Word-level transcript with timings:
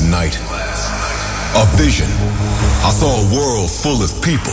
last 0.00 0.10
night. 0.10 0.36
A 1.56 1.64
vision. 1.76 2.08
I 2.84 2.90
saw 2.92 3.08
a 3.08 3.24
world 3.32 3.70
full 3.70 4.02
of 4.02 4.10
people. 4.20 4.52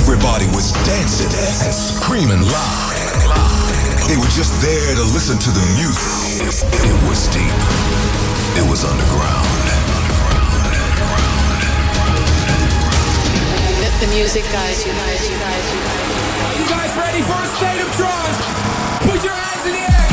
Everybody 0.00 0.46
was 0.56 0.72
dancing 0.88 1.28
and 1.64 1.74
screaming 1.74 2.40
loud. 2.40 2.92
They 4.08 4.16
were 4.16 4.32
just 4.32 4.56
there 4.64 4.94
to 4.96 5.04
listen 5.12 5.36
to 5.36 5.50
the 5.52 5.64
music. 5.76 6.48
It 6.80 6.96
was 7.08 7.28
deep. 7.28 7.52
It 8.56 8.64
was 8.70 8.84
underground. 8.84 9.48
The, 13.80 13.88
the 14.00 14.10
music 14.16 14.44
guys, 14.48 14.86
you 14.86 14.92
guys, 14.92 15.28
you 15.28 15.36
guys, 15.36 15.64
you 15.72 15.80
guys. 15.80 16.56
You 16.56 16.64
guys 16.72 16.90
ready 16.96 17.20
for 17.20 17.36
a 17.36 17.48
state 17.60 17.80
of 17.84 17.90
trance? 18.00 18.38
Put 19.04 19.20
your 19.24 19.36
hands 19.36 19.66
in 19.68 19.72
the 19.76 19.84
air, 19.84 20.08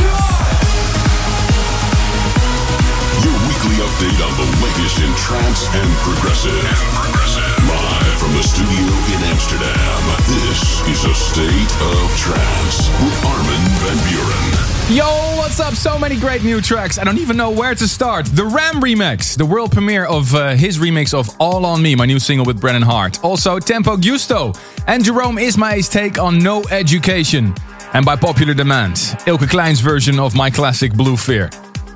update 3.81 4.19
on 4.21 4.33
the 4.37 4.47
latest 4.61 4.99
in 4.99 5.11
trance 5.15 5.65
and 5.73 5.89
progressive. 6.05 6.53
And 6.53 6.93
progressive. 6.93 7.41
Live 7.65 8.15
from 8.21 8.33
the 8.33 8.43
studio 8.43 8.85
in 9.09 9.19
Amsterdam. 9.33 10.01
This 10.29 10.81
is 10.87 11.05
a 11.05 11.15
state 11.15 11.71
of 11.89 12.17
trance 12.17 12.89
with 13.01 13.25
Armin 13.25 13.65
van 13.81 13.97
Buuren. 14.05 14.95
Yo, 14.95 15.05
what's 15.37 15.59
up? 15.59 15.73
So 15.73 15.97
many 15.97 16.19
great 16.19 16.43
new 16.43 16.61
tracks. 16.61 16.99
I 16.99 17.04
don't 17.04 17.17
even 17.17 17.37
know 17.37 17.49
where 17.49 17.73
to 17.73 17.87
start. 17.87 18.25
The 18.27 18.45
Ram 18.45 18.81
remix, 18.81 19.35
the 19.35 19.45
world 19.45 19.71
premiere 19.71 20.05
of 20.05 20.35
uh, 20.35 20.49
his 20.55 20.77
remix 20.77 21.13
of 21.13 21.29
All 21.39 21.65
on 21.65 21.82
Me, 21.82 21.95
my 21.95 22.05
new 22.05 22.19
single 22.19 22.45
with 22.45 22.59
Brennan 22.61 22.83
Heart. 22.83 23.23
Also, 23.23 23.57
Tempo 23.57 23.97
Giusto 23.97 24.55
and 24.87 25.04
Jerome 25.04 25.37
Isma-Ae's 25.37 25.89
take 25.89 26.19
on 26.19 26.37
No 26.37 26.61
Education. 26.69 27.55
And 27.93 28.05
by 28.05 28.15
popular 28.15 28.54
demand, 28.54 28.95
Eelke 29.25 29.47
Kleijn's 29.49 29.79
version 29.79 30.19
of 30.19 30.35
my 30.35 30.49
classic 30.49 30.93
Blue 30.93 31.18
Fear. 31.18 31.49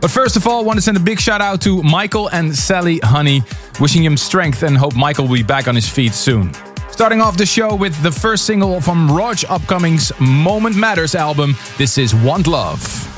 But 0.05 0.12
first 0.12 0.36
of 0.36 0.45
all, 0.45 0.59
I 0.59 0.62
want 0.62 0.77
to 0.77 0.84
send 0.84 0.98
a 0.98 1.00
big 1.00 1.20
shout 1.20 1.41
out 1.41 1.61
to 1.61 1.81
Michael 1.81 2.30
and 2.30 2.56
Sally 2.56 3.00
Honey, 3.00 3.42
wishing 3.80 4.03
him 4.03 4.17
strength 4.17 4.61
and 4.61 4.78
hope 4.78 4.95
Michael 4.95 5.28
will 5.28 5.34
be 5.34 5.42
back 5.42 5.67
on 5.67 5.73
his 5.73 5.89
feet 5.89 6.14
soon. 6.14 6.53
Starting 6.92 7.22
off 7.22 7.38
the 7.38 7.45
show 7.48 7.73
with 7.73 8.00
the 8.03 8.11
first 8.11 8.45
single 8.45 8.80
from 8.80 9.09
Rodg 9.11 9.44
Upcoming's 9.50 10.11
Moment 10.20 10.76
Matters 10.76 11.16
album. 11.16 11.56
This 11.80 11.98
is 11.98 12.14
Want 12.14 12.45
Love. 12.45 13.14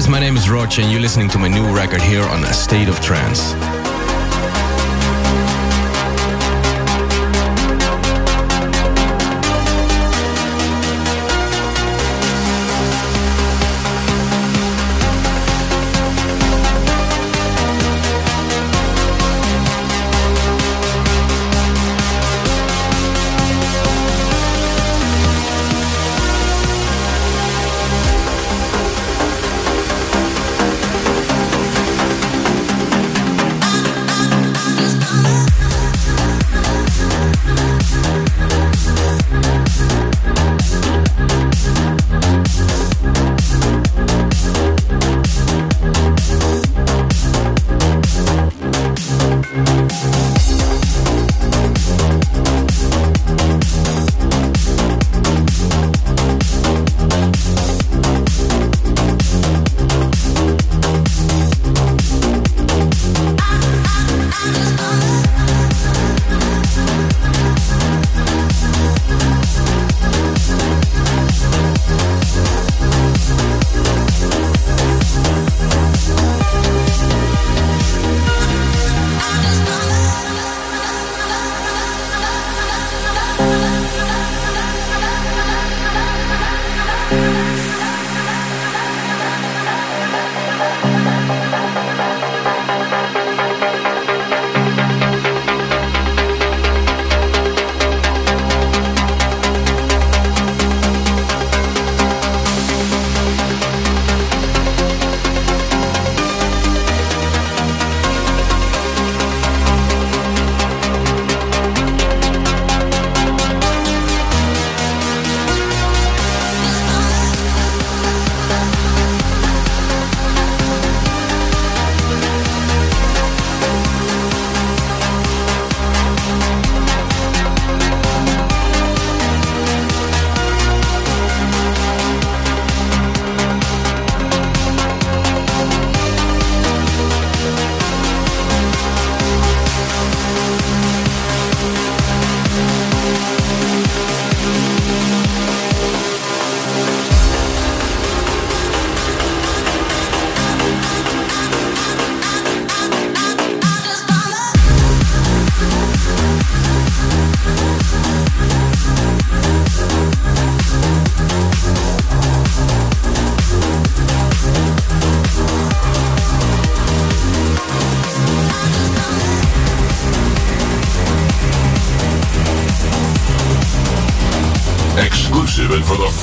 Guys, 0.00 0.08
my 0.08 0.18
name 0.18 0.34
is 0.34 0.48
Rodg 0.48 0.78
and 0.78 0.90
you're 0.90 1.02
listening 1.02 1.28
to 1.28 1.38
my 1.38 1.46
new 1.46 1.76
record 1.76 2.00
here 2.00 2.22
on 2.22 2.42
A 2.44 2.54
State 2.54 2.88
of 2.88 2.98
Trance. 3.02 3.69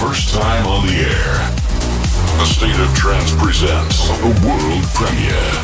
First 0.08 0.34
time 0.34 0.66
on 0.66 0.86
the 0.86 0.94
air. 0.94 1.36
A 2.42 2.46
State 2.46 2.80
of 2.80 2.96
Trance 2.96 3.36
presents 3.36 4.08
a 4.10 4.48
world 4.48 4.84
premiere. 4.94 5.57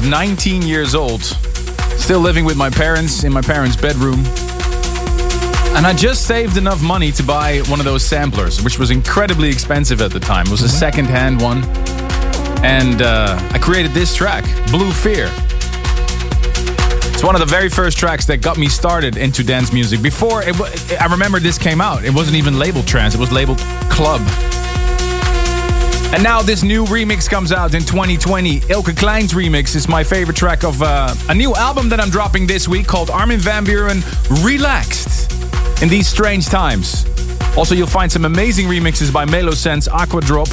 Was 0.00 0.08
19 0.10 0.62
years 0.62 0.94
old, 0.94 1.22
still 1.22 2.20
living 2.20 2.44
with 2.44 2.56
my 2.56 2.68
parents 2.68 3.24
in 3.24 3.32
my 3.32 3.40
parents' 3.40 3.76
bedroom. 3.76 4.18
And 5.74 5.86
I 5.86 5.94
just 5.96 6.26
saved 6.26 6.58
enough 6.58 6.82
money 6.82 7.10
to 7.12 7.22
buy 7.22 7.60
one 7.68 7.78
of 7.78 7.86
those 7.86 8.04
samplers, 8.04 8.62
which 8.62 8.78
was 8.78 8.90
incredibly 8.90 9.48
expensive 9.48 10.02
at 10.02 10.10
the 10.10 10.20
time. 10.20 10.46
It 10.46 10.50
was 10.50 10.62
a 10.62 10.68
second 10.68 11.06
hand 11.06 11.40
one. 11.40 11.64
And 12.62 13.00
uh, 13.00 13.38
I 13.52 13.58
created 13.58 13.92
this 13.92 14.14
track, 14.14 14.44
Blue 14.70 14.92
Fear. 14.92 15.30
It's 17.14 17.24
one 17.24 17.34
of 17.34 17.40
the 17.40 17.48
very 17.48 17.70
first 17.70 17.96
tracks 17.96 18.26
that 18.26 18.42
got 18.42 18.58
me 18.58 18.68
started 18.68 19.16
into 19.16 19.42
dance 19.42 19.72
music. 19.72 20.02
Before, 20.02 20.42
I 20.42 21.06
remember 21.10 21.40
this 21.40 21.56
came 21.56 21.80
out. 21.80 22.04
It 22.04 22.12
wasn't 22.12 22.36
even 22.36 22.58
labeled 22.58 22.86
trance, 22.86 23.14
it 23.14 23.20
was 23.20 23.32
labeled 23.32 23.58
club. 23.88 24.20
And 26.14 26.22
now 26.22 26.40
this 26.40 26.62
new 26.62 26.84
remix 26.86 27.28
comes 27.28 27.52
out 27.52 27.74
in 27.74 27.82
2020. 27.82 28.60
Eelke 28.60 28.94
Kleijn's 28.94 29.34
remix 29.34 29.74
is 29.74 29.88
my 29.88 30.02
favorite 30.02 30.36
track 30.36 30.64
of 30.64 30.80
uh, 30.80 31.14
a 31.28 31.34
new 31.34 31.54
album 31.54 31.88
that 31.90 32.00
I'm 32.00 32.10
dropping 32.10 32.46
this 32.46 32.66
week 32.66 32.86
called 32.86 33.10
Armin 33.10 33.38
van 33.38 33.64
Buuren 33.64 34.02
Relaxed 34.44 35.32
in 35.82 35.88
these 35.88 36.08
strange 36.08 36.46
times. 36.46 37.04
Also, 37.56 37.74
you'll 37.74 37.86
find 37.86 38.10
some 38.10 38.24
amazing 38.24 38.66
remixes 38.66 39.12
by 39.12 39.24
Melo 39.24 39.52
Sense, 39.52 39.88
Aqua 39.88 40.20
Drop, 40.20 40.48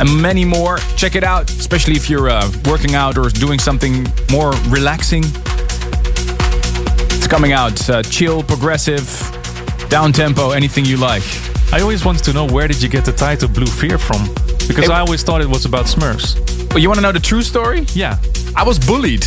and 0.00 0.20
many 0.20 0.44
more. 0.44 0.78
Check 0.96 1.14
it 1.14 1.24
out, 1.24 1.50
especially 1.50 1.94
if 1.94 2.10
you're 2.10 2.28
uh, 2.28 2.50
working 2.66 2.94
out 2.94 3.16
or 3.16 3.28
doing 3.28 3.58
something 3.58 4.06
more 4.30 4.52
relaxing. 4.68 5.22
It's 7.16 7.26
coming 7.26 7.52
out 7.52 7.88
uh, 7.88 8.02
chill, 8.02 8.42
progressive, 8.42 9.06
down 9.88 10.12
tempo, 10.12 10.50
anything 10.50 10.84
you 10.84 10.96
like. 10.96 11.22
I 11.72 11.80
always 11.80 12.04
wanted 12.04 12.24
to 12.24 12.32
know 12.32 12.46
where 12.46 12.68
did 12.68 12.82
you 12.82 12.88
get 12.88 13.04
the 13.04 13.12
title 13.12 13.48
Blue 13.48 13.66
Fear 13.66 13.98
from? 13.98 14.43
Because 14.68 14.84
It- 14.86 14.90
I 14.90 15.00
always 15.00 15.22
thought 15.22 15.40
it 15.40 15.48
was 15.48 15.64
about 15.64 15.86
Smurfs. 15.86 16.34
But 16.70 16.80
you 16.82 16.88
want 16.88 16.98
to 16.98 17.02
know 17.02 17.12
the 17.12 17.20
true 17.20 17.42
story? 17.42 17.86
Yeah. 17.94 18.16
I 18.56 18.62
was 18.64 18.78
bullied 18.78 19.26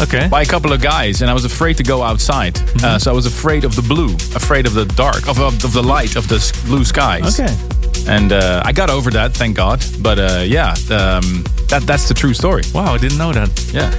Okay. 0.00 0.28
by 0.28 0.42
a 0.42 0.46
couple 0.46 0.72
of 0.72 0.80
guys, 0.80 1.22
and 1.22 1.30
I 1.30 1.34
was 1.34 1.44
afraid 1.44 1.76
to 1.78 1.82
go 1.82 2.02
outside. 2.02 2.58
Uh, 2.82 2.98
so 2.98 3.10
I 3.10 3.14
was 3.14 3.26
afraid 3.26 3.64
of 3.64 3.74
the 3.74 3.82
blue, 3.82 4.14
afraid 4.34 4.66
of 4.66 4.74
the 4.74 4.84
dark, 4.84 5.28
of, 5.28 5.38
of, 5.40 5.62
of 5.64 5.72
the 5.72 5.82
light, 5.82 6.16
of 6.16 6.28
the 6.28 6.38
blue 6.66 6.84
skies. 6.84 7.38
Okay. 7.40 7.52
And 8.08 8.32
uh, 8.32 8.62
I 8.64 8.72
got 8.72 8.88
over 8.90 9.10
that, 9.10 9.32
thank 9.34 9.56
God. 9.56 9.84
But 10.00 10.18
uh, 10.18 10.42
yeah, 10.46 10.70
um, 10.90 11.44
that 11.68 11.82
that's 11.86 12.06
the 12.08 12.14
true 12.14 12.34
story. 12.34 12.62
Wow, 12.72 12.94
I 12.94 12.98
didn't 12.98 13.18
know 13.18 13.32
that. 13.32 13.50
Yeah. 13.72 13.90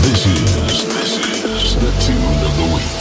This 0.03 0.27
is 0.27 0.87
this 0.96 1.18
is 1.44 1.75
the 1.77 1.92
tune 2.01 2.40
of 2.42 2.57
the 2.57 2.64
week. 2.75 2.96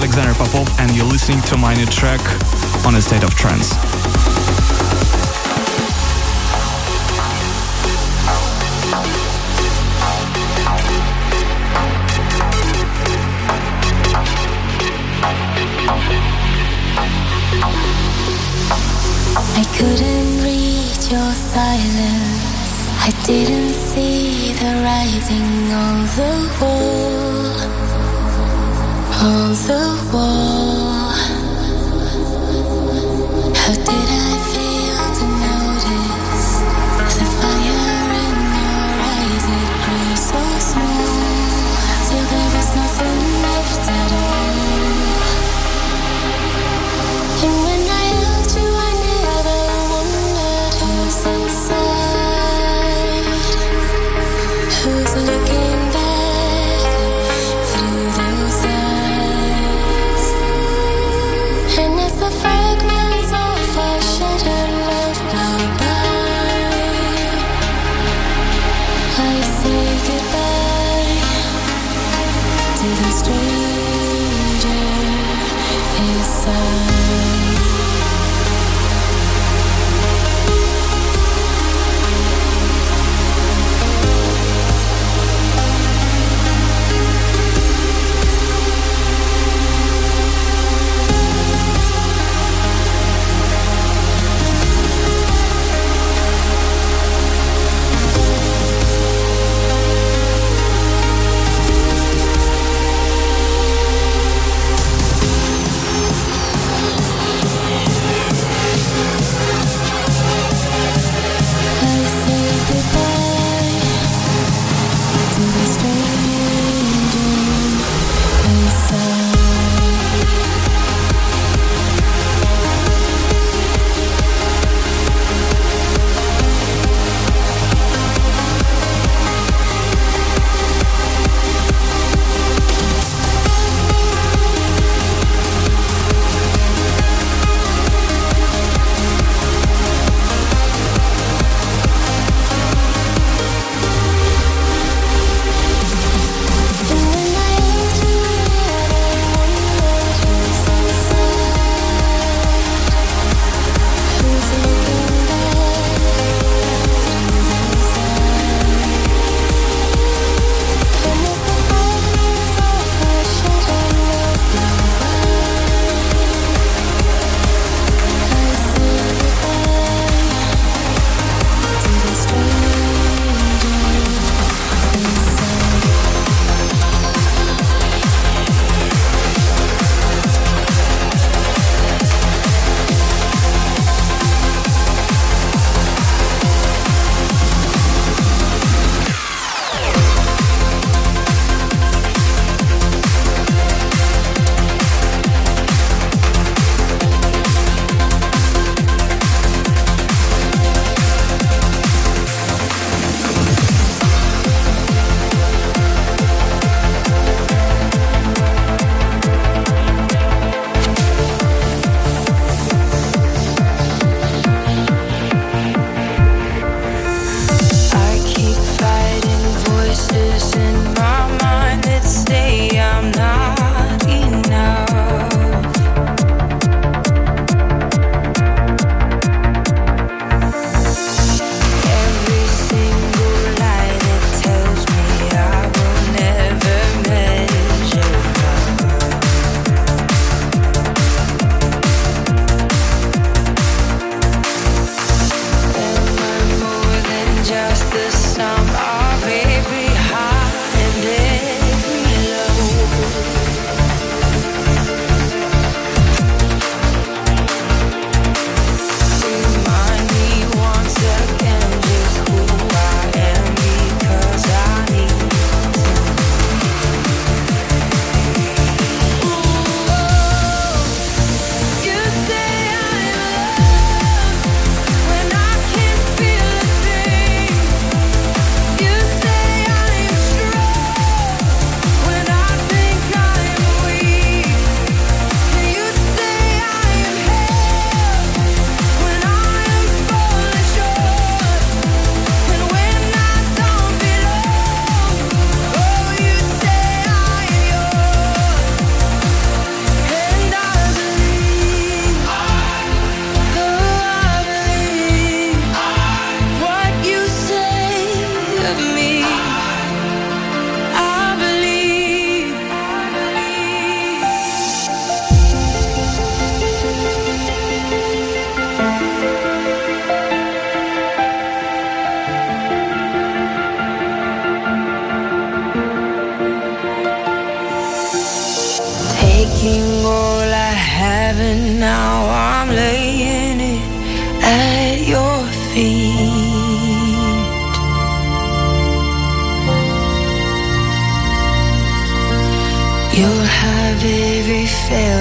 Alexander 0.00 0.32
Popov 0.32 0.66
and 0.80 0.96
you're 0.96 1.04
listening 1.04 1.42
to 1.42 1.58
my 1.58 1.74
new 1.74 1.84
track 1.84 2.22
on 2.86 2.94
a 2.94 3.02
state 3.02 3.22
of 3.22 3.34
trance. 3.34 4.39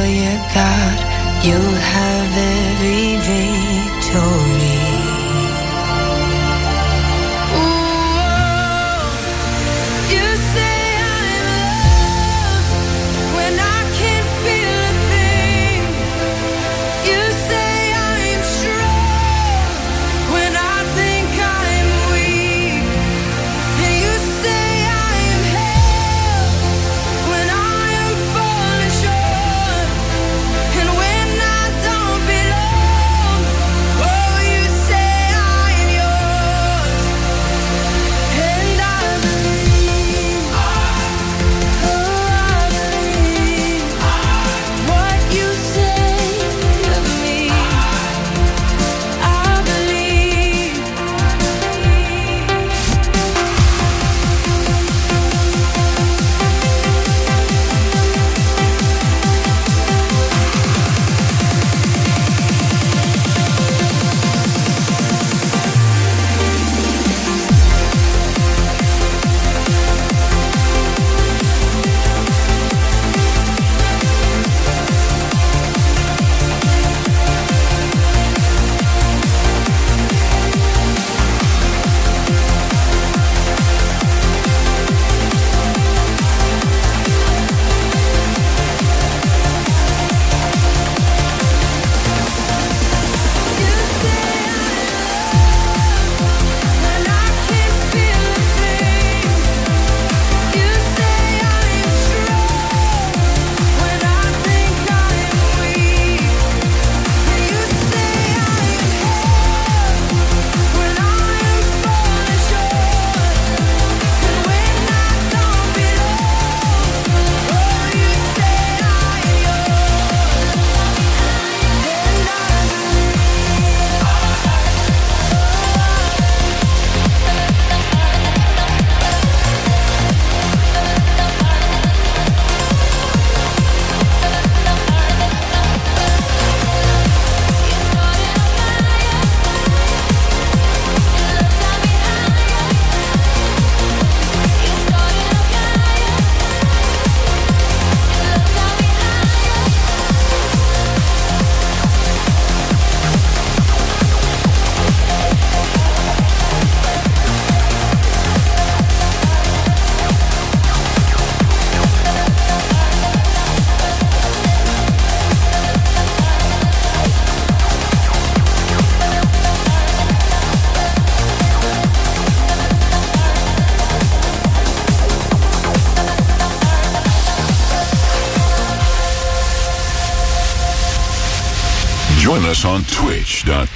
you're 0.09 0.43
God, 0.53 0.97
you 1.45 1.59
have 1.93 2.31
every 2.37 3.17
veto. 3.27 4.38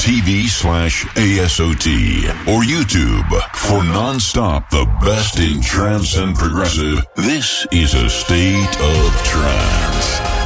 TV 0.03 0.49
slash 0.49 1.05
ASOT 1.15 1.87
or 2.45 2.61
YouTube 2.61 3.29
for 3.55 3.81
nonstop 3.83 4.69
the 4.69 4.85
best 4.99 5.39
in 5.39 5.61
trance 5.61 6.17
and 6.17 6.35
progressive. 6.35 7.07
This 7.15 7.65
is 7.71 7.93
a 7.93 8.09
state 8.09 8.81
of 8.81 9.23
trance. 9.23 10.42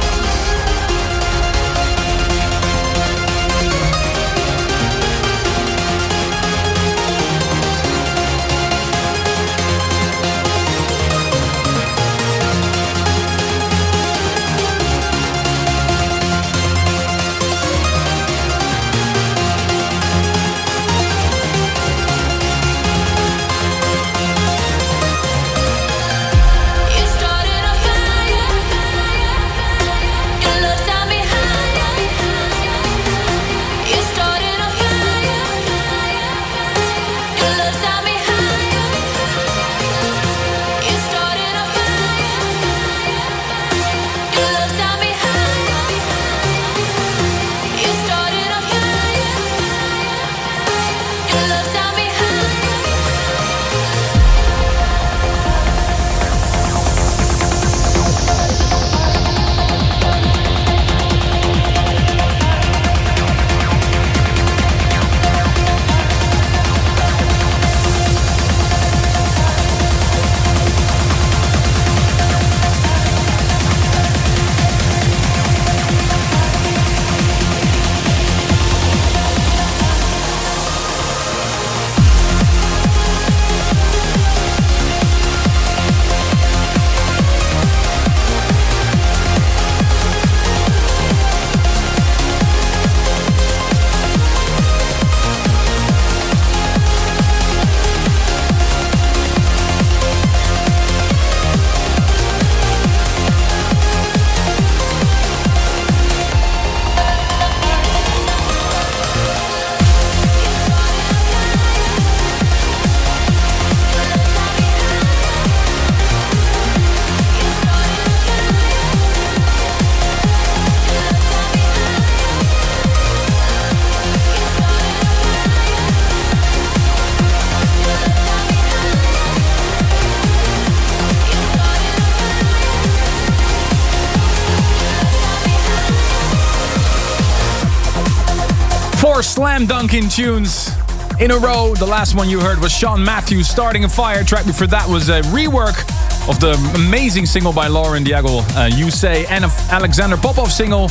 Slam 139.58 140.08
tunes 140.08 140.70
in 141.18 141.32
a 141.32 141.36
row. 141.36 141.74
The 141.74 141.86
last 141.86 142.14
one 142.14 142.30
you 142.30 142.38
heard 142.38 142.60
was 142.60 142.70
Sean 142.70 143.04
Mathews 143.04 143.48
starting 143.48 143.82
a 143.82 143.88
fire. 143.88 144.22
Track 144.22 144.46
before 144.46 144.68
that 144.68 144.88
was 144.88 145.08
a 145.08 145.20
rework 145.22 145.80
of 146.28 146.38
the 146.38 146.52
amazing 146.76 147.26
single 147.26 147.52
by 147.52 147.66
Lauren 147.66 148.04
Daigle, 148.04 148.44
uh, 148.56 148.66
You 148.66 148.92
Say, 148.92 149.26
and 149.26 149.44
of 149.44 149.50
Alexander 149.70 150.16
Popov 150.16 150.52
single 150.52 150.82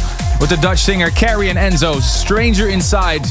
with 0.42 0.50
the 0.50 0.58
Dutch 0.62 0.80
singer 0.80 1.10
Cari 1.12 1.50
and 1.50 1.58
Enzo, 1.58 2.02
Stranger 2.02 2.68
Inside. 2.68 3.22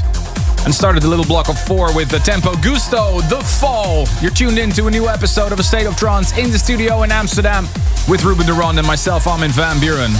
And 0.64 0.74
started 0.74 1.02
the 1.02 1.08
little 1.08 1.26
block 1.26 1.50
of 1.50 1.58
four 1.58 1.94
with 1.94 2.08
the 2.08 2.18
Tempo 2.18 2.52
Giusto, 2.54 3.20
The 3.28 3.40
Fall. 3.40 4.06
You're 4.22 4.30
tuned 4.30 4.56
in 4.56 4.70
to 4.70 4.86
a 4.86 4.90
new 4.90 5.06
episode 5.06 5.52
of 5.52 5.60
A 5.60 5.62
State 5.62 5.86
of 5.86 5.96
Trance 5.96 6.36
in 6.38 6.50
the 6.50 6.58
studio 6.58 7.02
in 7.02 7.12
Amsterdam 7.12 7.64
with 8.08 8.24
Ruben 8.24 8.46
de 8.46 8.54
Ronde 8.54 8.78
and 8.78 8.86
myself, 8.86 9.26
Armin 9.26 9.50
van 9.50 9.76
Buuren. 9.76 10.12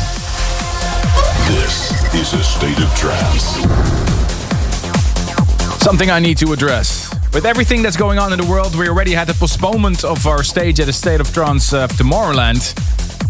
This 1.49 1.91
is 2.15 2.35
a 2.35 2.45
state 2.45 2.79
of 2.79 2.95
trance. 2.97 4.06
Something 5.87 6.11
I 6.11 6.19
need 6.19 6.37
to 6.39 6.53
address. 6.53 7.15
With 7.33 7.47
everything 7.47 7.81
that's 7.81 7.97
going 7.97 8.19
on 8.19 8.33
in 8.33 8.41
the 8.41 8.51
world, 8.51 8.75
we 8.75 8.89
already 8.89 9.13
had 9.13 9.29
the 9.29 9.35
postponement 9.35 10.03
of 10.03 10.27
our 10.27 10.43
stage 10.43 10.81
at 10.81 10.89
a 10.89 10.93
State 10.93 11.21
of 11.21 11.33
Trance 11.33 11.73
uh, 11.73 11.87
Tomorrowland. 11.87 12.75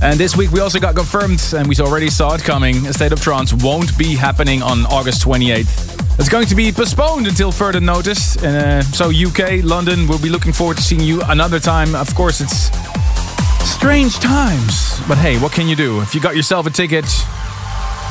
And 0.00 0.18
this 0.18 0.38
week 0.38 0.50
we 0.52 0.60
also 0.60 0.80
got 0.80 0.96
confirmed, 0.96 1.52
and 1.54 1.68
we 1.68 1.76
already 1.76 2.08
saw 2.08 2.32
it 2.32 2.42
coming, 2.42 2.86
a 2.86 2.94
State 2.94 3.12
of 3.12 3.20
Trance 3.20 3.52
won't 3.52 3.98
be 3.98 4.14
happening 4.14 4.62
on 4.62 4.86
August 4.86 5.22
28th. 5.22 6.18
It's 6.18 6.30
going 6.30 6.46
to 6.46 6.54
be 6.54 6.72
postponed 6.72 7.26
until 7.26 7.52
further 7.52 7.78
notice. 7.78 8.42
Uh, 8.42 8.80
so 8.80 9.10
UK, 9.10 9.62
London, 9.62 10.08
we'll 10.08 10.18
be 10.18 10.30
looking 10.30 10.54
forward 10.54 10.78
to 10.78 10.82
seeing 10.82 11.02
you 11.02 11.20
another 11.24 11.60
time. 11.60 11.94
Of 11.94 12.14
course, 12.14 12.40
it's 12.40 12.70
strange 13.70 14.18
times. 14.18 14.98
But 15.06 15.18
hey, 15.18 15.38
what 15.38 15.52
can 15.52 15.68
you 15.68 15.76
do? 15.76 16.00
If 16.00 16.14
you 16.14 16.22
got 16.22 16.34
yourself 16.34 16.66
a 16.66 16.70
ticket, 16.70 17.04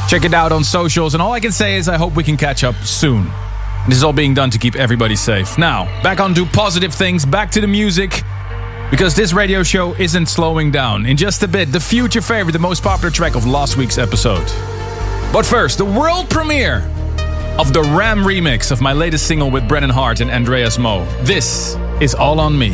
check 0.08 0.24
it 0.24 0.36
out 0.36 0.52
on 0.52 0.64
socials. 0.64 1.16
And 1.16 1.24
all 1.24 1.32
I 1.32 1.39
can 1.39 1.52
say 1.52 1.78
is 1.78 1.89
I 1.89 1.98
hope 1.98 2.16
we 2.16 2.24
can 2.24 2.38
catch 2.38 2.64
up 2.64 2.76
soon. 2.84 3.32
This 3.88 3.98
is 3.98 4.04
all 4.04 4.14
being 4.14 4.34
done 4.34 4.50
to 4.50 4.58
keep 4.58 4.76
everybody 4.76 5.16
safe. 5.16 5.60
Now, 5.60 5.86
back 6.02 6.20
on 6.20 6.34
to 6.34 6.46
positive 6.46 6.94
things, 6.94 7.24
back 7.24 7.52
to 7.52 7.62
the 7.62 7.68
music. 7.68 8.24
Because 8.90 9.16
this 9.16 9.32
radio 9.32 9.62
show 9.62 9.94
isn't 9.96 10.26
slowing 10.28 10.72
down. 10.72 11.06
In 11.06 11.18
just 11.18 11.44
a 11.44 11.48
bit, 11.48 11.72
the 11.72 11.80
future 11.80 12.22
favorite, 12.22 12.54
the 12.54 12.60
most 12.60 12.82
popular 12.82 13.12
track 13.12 13.36
of 13.36 13.46
last 13.46 13.78
week's 13.78 13.98
episode. 13.98 14.46
But 15.32 15.46
first, 15.46 15.78
the 15.78 15.86
world 15.86 16.30
premiere 16.30 16.80
of 17.60 17.74
the 17.74 17.82
Ram 17.82 18.20
remix 18.20 18.72
of 18.72 18.82
my 18.82 18.94
latest 18.94 19.28
single 19.28 19.52
with 19.52 19.68
Brennan 19.68 19.90
Heart 19.92 20.20
and 20.22 20.32
Andreas 20.32 20.78
Moe. 20.78 21.06
This 21.22 21.76
is 22.02 22.16
All 22.16 22.40
on 22.40 22.58
Me. 22.58 22.72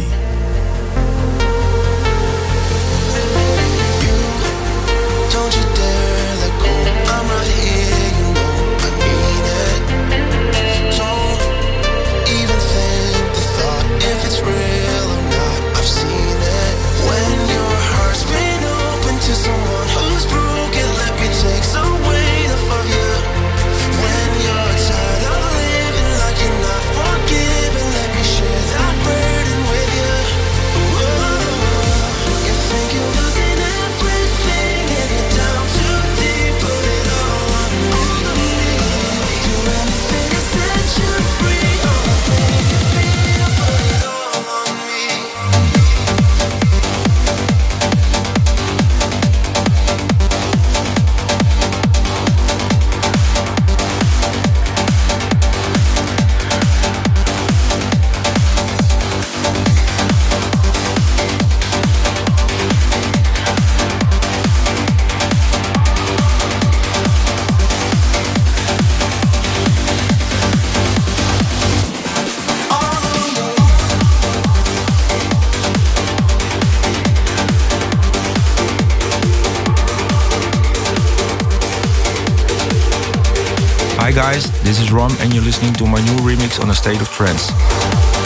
Ron 85.01 85.11
and 85.21 85.33
you're 85.33 85.43
listening 85.43 85.73
to 85.73 85.85
my 85.85 85.99
new 86.05 86.17
remix 86.17 86.61
on 86.61 86.69
A 86.69 86.75
State 86.75 87.01
of 87.01 87.09
Trance. 87.09 88.20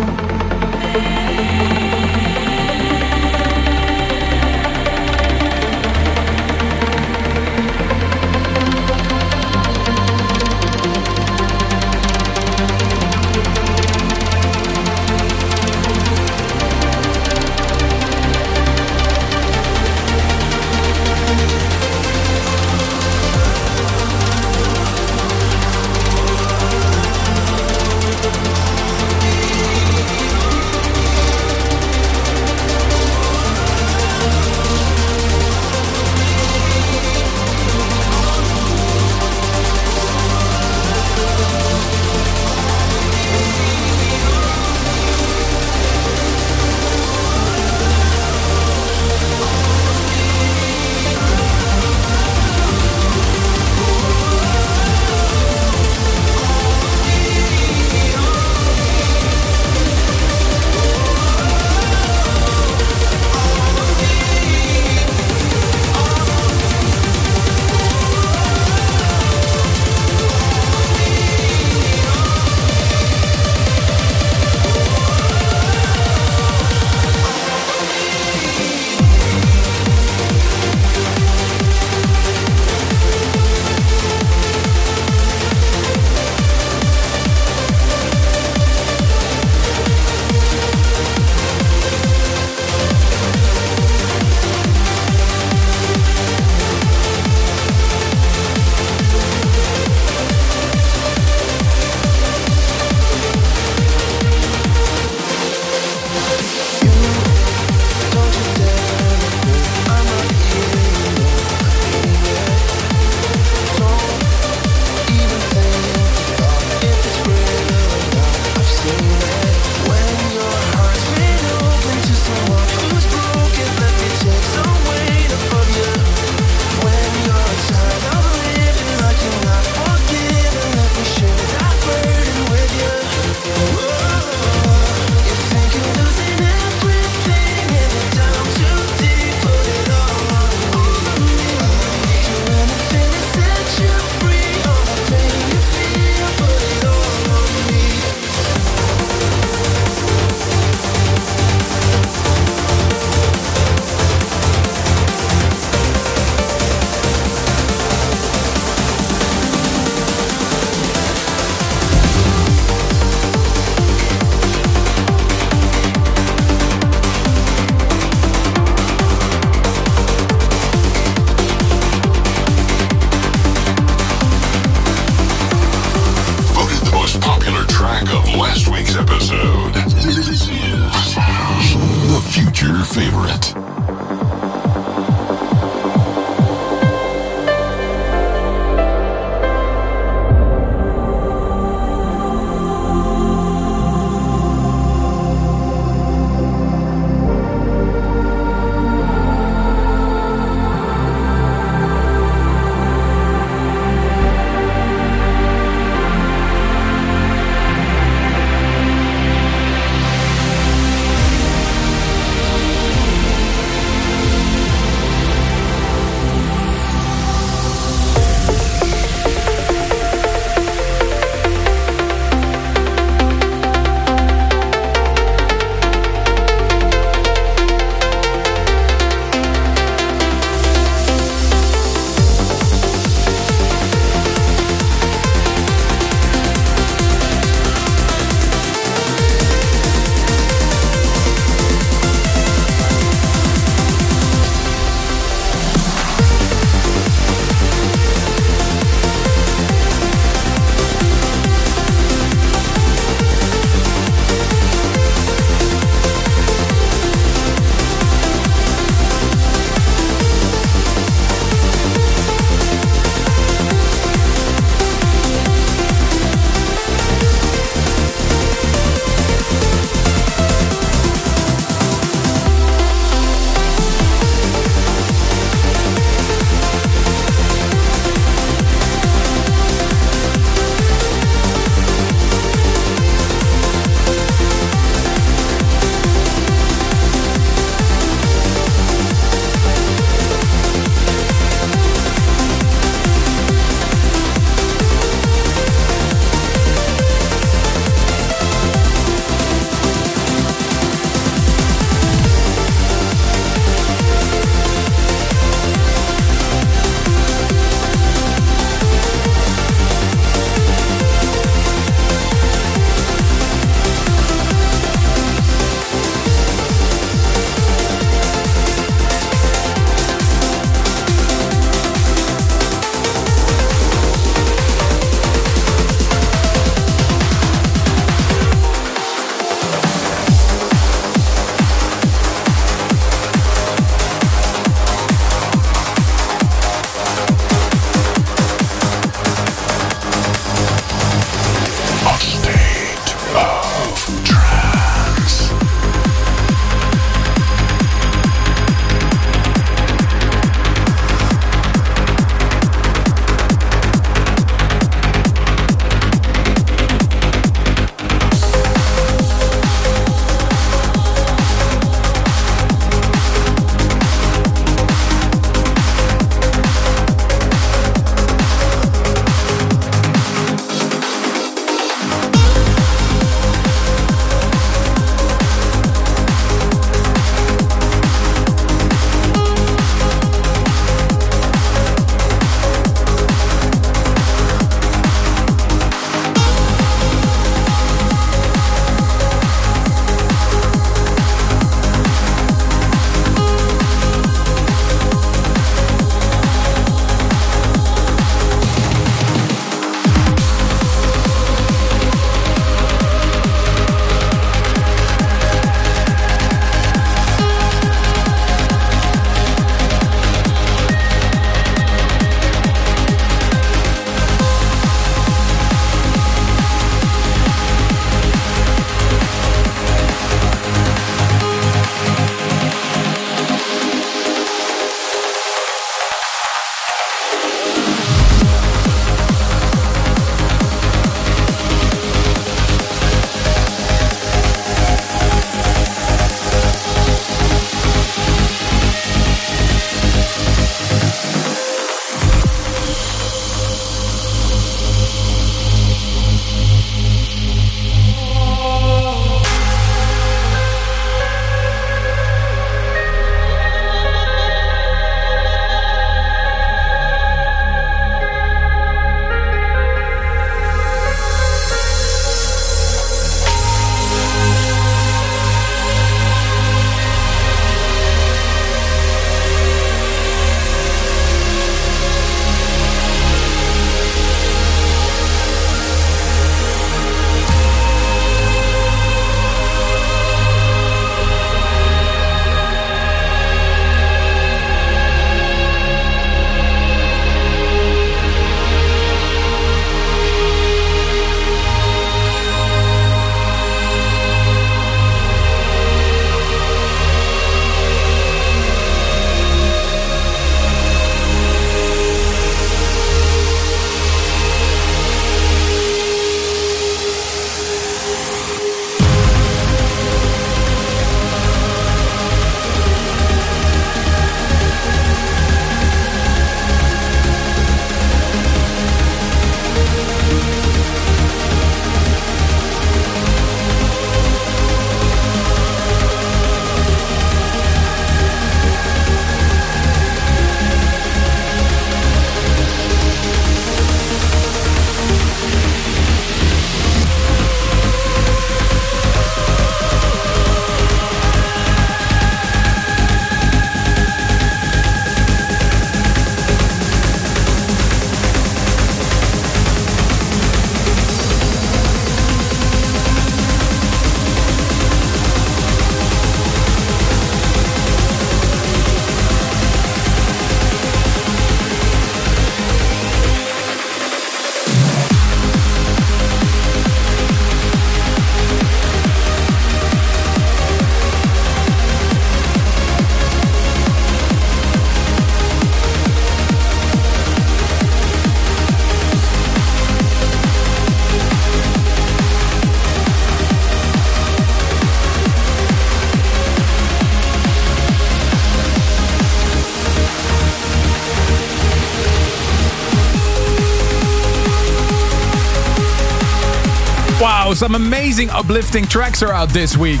Oh, 597.52 597.54
some 597.54 597.74
amazing 597.74 598.30
uplifting 598.30 598.86
tracks 598.86 599.22
are 599.22 599.30
out 599.30 599.50
this 599.50 599.76
week. 599.76 600.00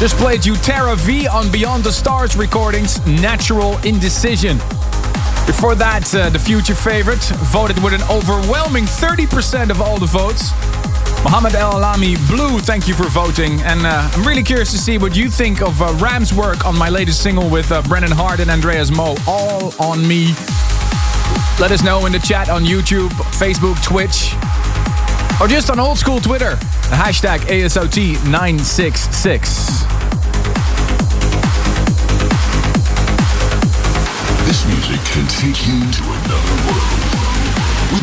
Just 0.00 0.16
played 0.16 0.44
you 0.44 0.56
Terra 0.56 0.96
V 0.96 1.28
on 1.28 1.48
Beyond 1.52 1.84
the 1.84 1.92
Stars 1.92 2.34
recordings, 2.34 2.98
Natural 3.06 3.78
Indecision. 3.86 4.56
Before 5.46 5.76
that, 5.76 6.12
uh, 6.12 6.30
the 6.30 6.40
future 6.40 6.74
favorite, 6.74 7.22
voted 7.52 7.80
with 7.84 7.92
an 7.92 8.02
overwhelming 8.10 8.82
30% 8.82 9.70
of 9.70 9.80
all 9.80 10.00
the 10.00 10.06
votes. 10.06 10.50
Mohammed 11.22 11.54
El 11.54 11.74
Alami 11.74 12.16
BLVE, 12.26 12.62
thank 12.62 12.88
you 12.88 12.94
for 12.94 13.04
voting. 13.04 13.60
And 13.62 13.86
uh, 13.86 14.10
I'm 14.12 14.26
really 14.26 14.42
curious 14.42 14.72
to 14.72 14.78
see 14.78 14.98
what 14.98 15.14
you 15.14 15.30
think 15.30 15.62
of 15.62 15.80
uh, 15.80 15.96
Ram's 16.00 16.34
work 16.34 16.66
on 16.66 16.76
my 16.76 16.88
latest 16.88 17.22
single 17.22 17.48
with 17.48 17.70
uh, 17.70 17.82
Brennan 17.82 18.10
Heart 18.10 18.40
and 18.40 18.50
Andreas 18.50 18.90
Moe, 18.90 19.14
All 19.28 19.72
on 19.78 20.02
Me. 20.08 20.34
Let 21.60 21.70
us 21.70 21.84
know 21.84 22.06
in 22.06 22.12
the 22.12 22.18
chat 22.18 22.48
on 22.48 22.64
YouTube, 22.64 23.10
Facebook, 23.38 23.80
Twitch, 23.84 24.34
or 25.42 25.48
just 25.48 25.70
on 25.70 25.80
old 25.80 25.98
school 25.98 26.20
Twitter. 26.20 26.54
The 26.54 26.94
hashtag 26.94 27.40
ASOT966. 27.50 29.42
This 34.46 34.64
music 34.66 35.00
can 35.10 35.26
take 35.26 35.66
you 35.66 35.80
to 35.90 36.02
another 36.04 36.56
world. 36.70 36.86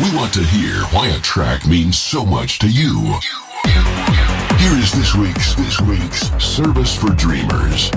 We- 0.02 0.10
want 0.14 0.34
to 0.34 0.42
hear 0.42 0.84
why 0.92 1.08
a 1.08 1.18
track 1.20 1.66
means 1.66 1.98
so 1.98 2.26
much 2.26 2.58
to 2.58 2.68
you. 2.68 3.18
Here 3.64 4.76
is 4.78 4.92
this 4.92 5.14
week's 5.14 5.54
this 5.54 5.80
week's 5.80 6.30
service 6.42 6.94
for 6.94 7.08
dreamers. 7.10 7.90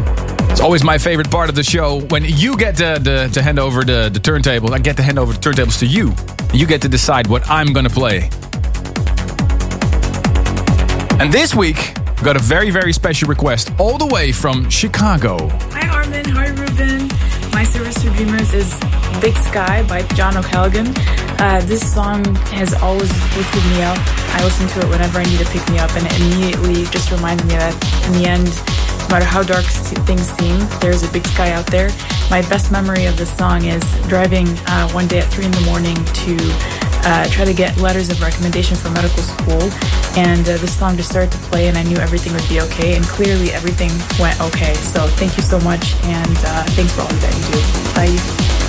It's 0.49 0.61
always 0.61 0.85
my 0.85 0.97
favorite 0.97 1.29
part 1.29 1.49
of 1.49 1.55
the 1.55 1.63
show 1.63 1.99
when 2.11 2.23
you 2.23 2.55
get 2.55 2.77
to, 2.77 2.97
the, 3.01 3.29
to 3.33 3.41
hand 3.41 3.59
over 3.59 3.83
the, 3.83 4.09
the 4.13 4.19
turntables. 4.19 4.71
I 4.71 4.79
get 4.79 4.95
to 4.97 5.03
hand 5.03 5.19
over 5.19 5.33
the 5.33 5.39
turntables 5.39 5.79
to 5.79 5.85
you. 5.85 6.13
You 6.53 6.65
get 6.65 6.81
to 6.83 6.87
decide 6.87 7.27
what 7.27 7.49
I'm 7.49 7.73
going 7.73 7.85
to 7.85 7.93
play. 7.93 8.29
And 11.23 11.31
this 11.31 11.55
week, 11.55 11.77
we 12.17 12.25
got 12.25 12.35
a 12.35 12.43
very, 12.43 12.69
very 12.69 12.91
special 12.91 13.29
request 13.29 13.71
all 13.79 13.97
the 13.97 14.05
way 14.07 14.33
from 14.33 14.69
Chicago. 14.69 15.47
Hi 15.71 15.87
Armin, 15.87 16.25
hi 16.25 16.47
Ruben. 16.47 17.07
My 17.53 17.63
service 17.63 18.03
for 18.03 18.09
dreamers 18.17 18.53
is 18.53 18.77
Big 19.21 19.33
Sky 19.37 19.87
by 19.87 20.01
John 20.15 20.35
O'Callaghan. 20.35 20.87
Uh, 21.39 21.61
this 21.63 21.79
song 21.79 22.25
has 22.51 22.73
always 22.73 23.09
lifted 23.37 23.63
me 23.71 23.83
up. 23.83 23.97
I 24.35 24.43
listen 24.43 24.67
to 24.67 24.85
it 24.85 24.89
whenever 24.89 25.19
I 25.19 25.23
need 25.23 25.39
to 25.39 25.45
pick 25.45 25.65
me 25.69 25.79
up, 25.79 25.95
and 25.95 26.05
it 26.05 26.19
immediately 26.19 26.83
just 26.91 27.09
reminds 27.09 27.41
me 27.45 27.51
that 27.51 27.71
in 28.05 28.19
the 28.19 28.27
end, 28.27 28.51
no 29.07 29.15
matter 29.15 29.23
how 29.23 29.43
dark 29.43 29.63
things 30.03 30.27
seem, 30.27 30.59
there's 30.81 31.03
a 31.03 31.11
big 31.13 31.25
sky 31.27 31.53
out 31.53 31.67
there. 31.67 31.87
My 32.29 32.41
best 32.51 32.69
memory 32.69 33.05
of 33.05 33.15
this 33.15 33.31
song 33.37 33.63
is 33.63 33.81
driving 34.09 34.49
uh, 34.67 34.89
one 34.89 35.07
day 35.07 35.19
at 35.19 35.31
3 35.31 35.45
in 35.45 35.51
the 35.51 35.61
morning 35.61 35.95
to 35.95 36.35
uh, 37.05 37.25
try 37.29 37.45
to 37.45 37.53
get 37.53 37.77
letters 37.77 38.09
of 38.09 38.21
recommendation 38.21 38.75
for 38.75 38.89
medical 38.91 39.23
school. 39.23 39.61
And 40.15 40.41
uh, 40.41 40.57
this 40.57 40.77
song 40.77 40.97
just 40.97 41.09
started 41.09 41.31
to 41.31 41.37
play, 41.49 41.67
and 41.67 41.77
I 41.77 41.83
knew 41.83 41.97
everything 41.97 42.33
would 42.33 42.47
be 42.47 42.61
okay. 42.61 42.95
And 42.95 43.03
clearly, 43.05 43.51
everything 43.51 43.91
went 44.19 44.39
okay. 44.41 44.73
So, 44.75 45.07
thank 45.07 45.37
you 45.37 45.43
so 45.43 45.59
much, 45.61 45.95
and 46.03 46.37
uh, 46.37 46.63
thanks 46.77 46.93
for 46.93 47.01
all 47.01 47.07
that 47.07 47.33
you 47.35 47.43
do. 47.53 47.93
Bye. 47.95 48.62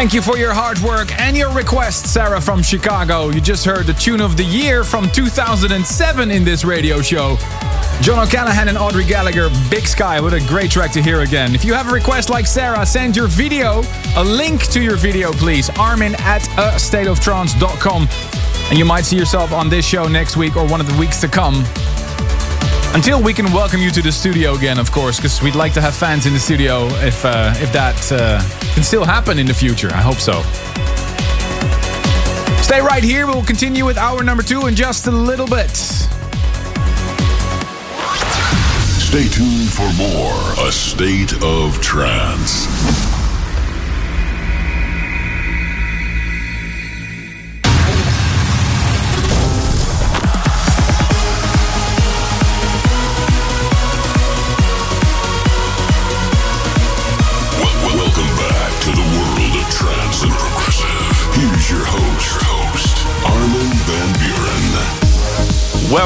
Thank 0.00 0.14
you 0.14 0.22
for 0.22 0.38
your 0.38 0.54
hard 0.54 0.78
work 0.78 1.12
and 1.20 1.36
your 1.36 1.52
request, 1.52 2.06
Sarah 2.06 2.40
from 2.40 2.62
Chicago. 2.62 3.28
You 3.28 3.38
just 3.38 3.66
heard 3.66 3.84
the 3.84 3.92
tune 3.92 4.22
of 4.22 4.34
the 4.38 4.42
year 4.42 4.82
from 4.82 5.10
2007 5.10 6.30
in 6.30 6.42
this 6.42 6.64
radio 6.64 7.02
show. 7.02 7.36
John 8.00 8.26
O'Callaghan 8.26 8.68
and 8.68 8.78
Audrey 8.78 9.04
Gallagher, 9.04 9.50
Big 9.68 9.86
Sky. 9.86 10.18
What 10.18 10.32
a 10.32 10.40
great 10.48 10.70
track 10.70 10.90
to 10.92 11.02
hear 11.02 11.20
again. 11.20 11.54
If 11.54 11.66
you 11.66 11.74
have 11.74 11.86
a 11.86 11.92
request 11.92 12.30
like 12.30 12.46
Sarah, 12.46 12.86
send 12.86 13.14
your 13.14 13.26
video, 13.26 13.82
a 14.16 14.24
link 14.24 14.62
to 14.68 14.80
your 14.80 14.96
video, 14.96 15.32
please. 15.32 15.68
Armin 15.78 16.14
at 16.20 16.46
a 16.56 16.78
stateoftrance.com. 16.78 18.08
And 18.70 18.78
you 18.78 18.86
might 18.86 19.04
see 19.04 19.18
yourself 19.18 19.52
on 19.52 19.68
this 19.68 19.86
show 19.86 20.08
next 20.08 20.34
week 20.34 20.56
or 20.56 20.66
one 20.66 20.80
of 20.80 20.90
the 20.90 20.98
weeks 20.98 21.20
to 21.20 21.28
come. 21.28 21.62
Until 22.92 23.22
we 23.22 23.32
can 23.32 23.52
welcome 23.52 23.80
you 23.80 23.92
to 23.92 24.02
the 24.02 24.10
studio 24.10 24.54
again, 24.54 24.76
of 24.76 24.90
course, 24.90 25.16
because 25.16 25.40
we'd 25.40 25.54
like 25.54 25.72
to 25.74 25.80
have 25.80 25.94
fans 25.94 26.26
in 26.26 26.32
the 26.32 26.40
studio 26.40 26.86
if 27.06 27.24
uh, 27.24 27.54
if 27.58 27.72
that 27.72 27.94
uh, 28.10 28.40
can 28.74 28.82
still 28.82 29.04
happen 29.04 29.38
in 29.38 29.46
the 29.46 29.54
future. 29.54 29.90
I 29.94 30.00
hope 30.00 30.16
so. 30.16 30.42
Stay 32.62 32.80
right 32.80 33.04
here. 33.04 33.26
We'll 33.26 33.44
continue 33.44 33.86
with 33.86 33.96
hour 33.96 34.24
number 34.24 34.42
two 34.42 34.66
in 34.66 34.74
just 34.74 35.06
a 35.06 35.12
little 35.12 35.46
bit. 35.46 35.70
Stay 39.10 39.28
tuned 39.28 39.70
for 39.70 39.88
more 39.94 40.66
A 40.66 40.72
State 40.72 41.40
of 41.44 41.80
Trance. 41.80 43.19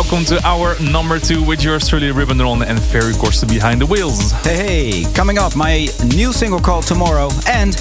Welcome 0.05 0.27
to 0.37 0.47
hour 0.47 0.79
number 0.81 1.19
two 1.19 1.43
with 1.43 1.65
yours 1.65 1.89
truly, 1.89 2.13
Ribbon 2.13 2.39
Ron 2.39 2.63
and 2.63 2.81
Ferry 2.81 3.15
Corsten 3.15 3.49
behind 3.49 3.81
the 3.81 3.87
wheels. 3.87 4.33
Hey, 4.43 4.91
hey, 5.01 5.13
coming 5.15 5.39
up, 5.39 5.57
my 5.57 5.89
new 6.15 6.31
single 6.31 6.61
called 6.61 6.85
Tomorrow 6.85 7.31
and 7.49 7.73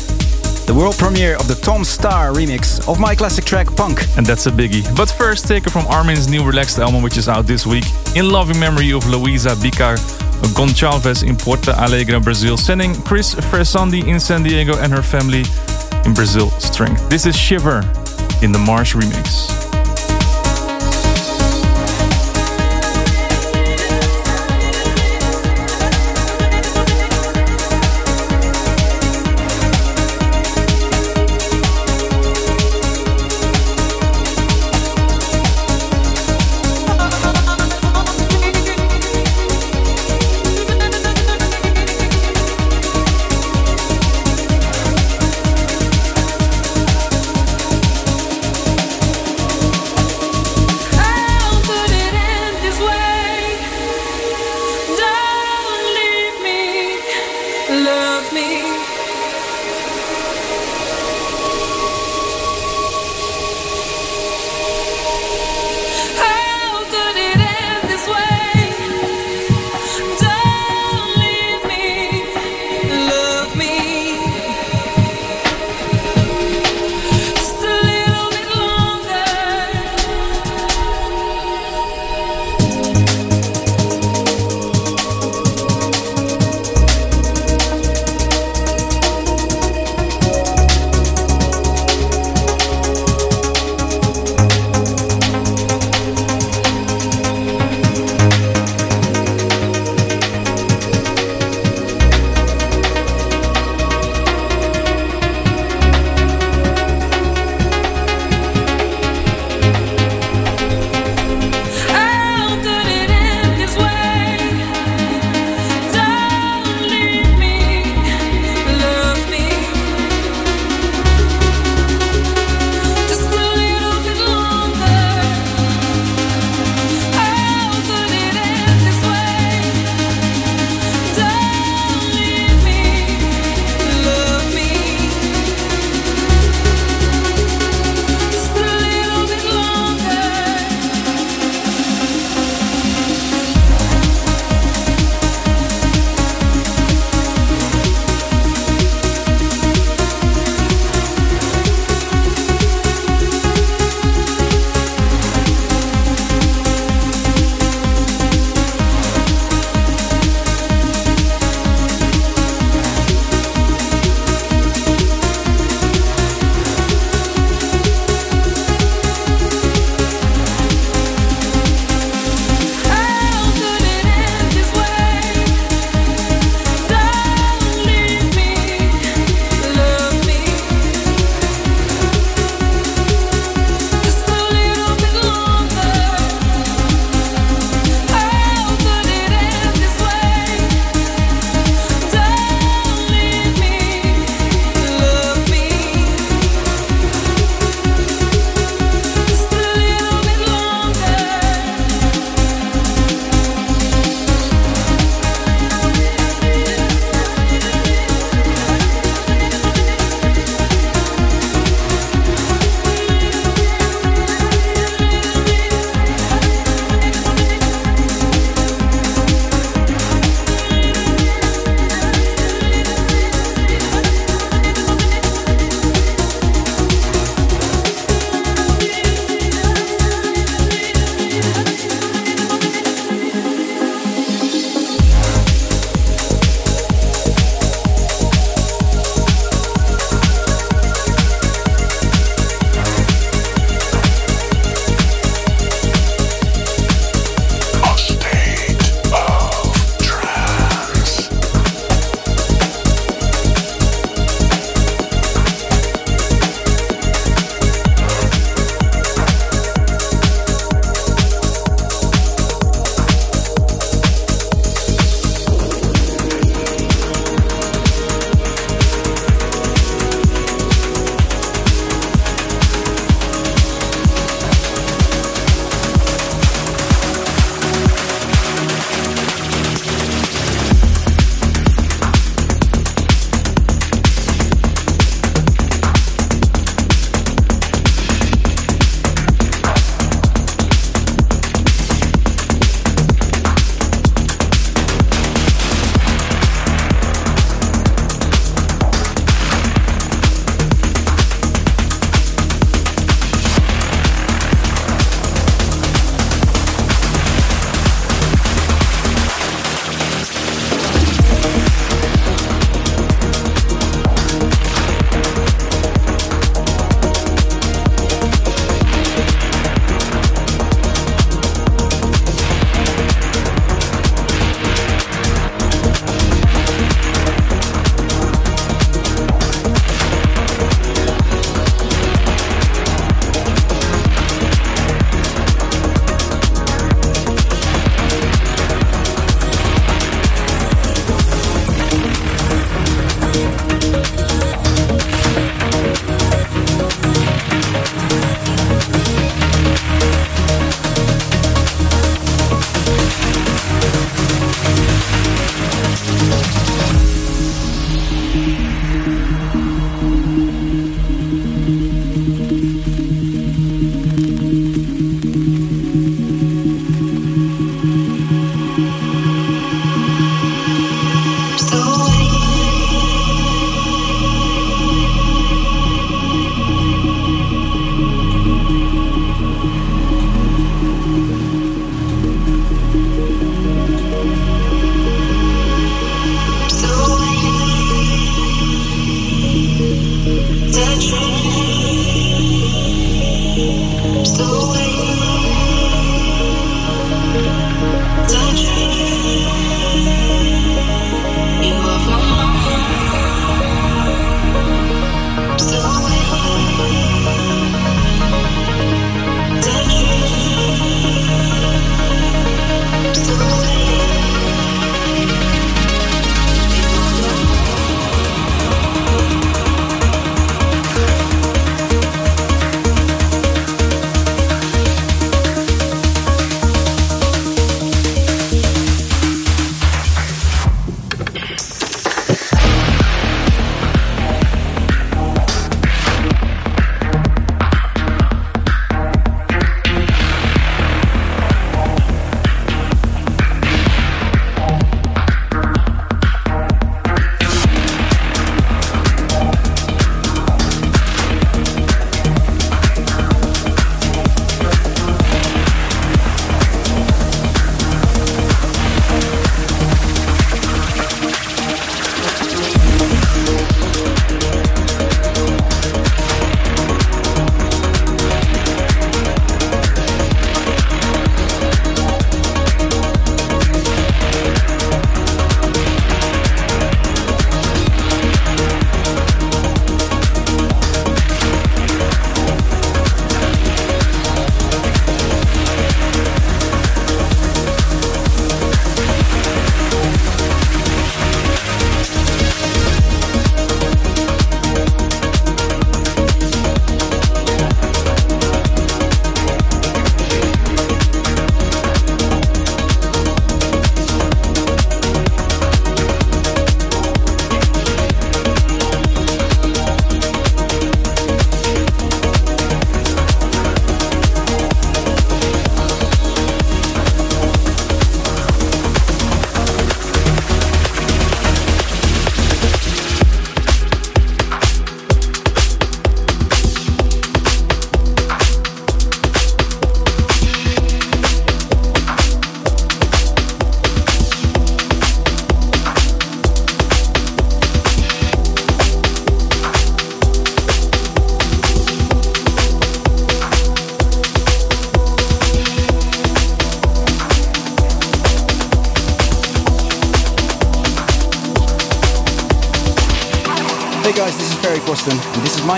the 0.66 0.74
world 0.74 0.98
premiere 0.98 1.36
of 1.36 1.50
the 1.50 1.56
Tom 1.56 1.82
Staar 1.82 2.34
remix 2.34 2.88
of 2.88 2.98
my 2.98 3.14
classic 3.14 3.44
track 3.44 3.68
Punk. 3.76 4.00
And 4.16 4.26
that's 4.26 4.46
a 4.46 4.52
biggie. 4.52 4.84
But 4.96 5.12
first, 5.12 5.50
take 5.50 5.68
it 5.68 5.72
from 5.72 5.86
Armin's 5.88 6.30
new 6.30 6.46
relaxed 6.46 6.80
album, 6.80 7.04
which 7.04 7.18
is 7.18 7.28
out 7.28 7.46
this 7.46 7.68
week, 7.68 7.84
in 8.16 8.30
loving 8.30 8.58
memory 8.58 8.94
of 8.94 9.06
Luisa 9.06 9.50
Bicar 9.50 9.98
Goncalves 10.56 11.28
in 11.28 11.36
Porto 11.36 11.74
Alegre, 11.74 12.22
Brazil, 12.22 12.56
sending 12.56 12.96
Chris 13.04 13.36
Fersandi 13.36 14.08
in 14.08 14.18
San 14.18 14.44
Diego 14.44 14.78
and 14.78 14.94
her 14.94 15.04
family 15.04 15.44
in 16.06 16.14
Brazil 16.14 16.50
strength. 16.52 17.10
This 17.10 17.26
is 17.26 17.36
Shiver 17.36 17.80
in 18.42 18.54
the 18.54 18.64
Marsh 18.66 18.96
remix. 18.96 19.63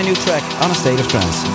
New 0.05 0.13
track 0.13 0.43
on 0.61 0.69
a 0.69 0.75
state 0.75 0.99
of 0.99 1.07
trance. 1.07 1.54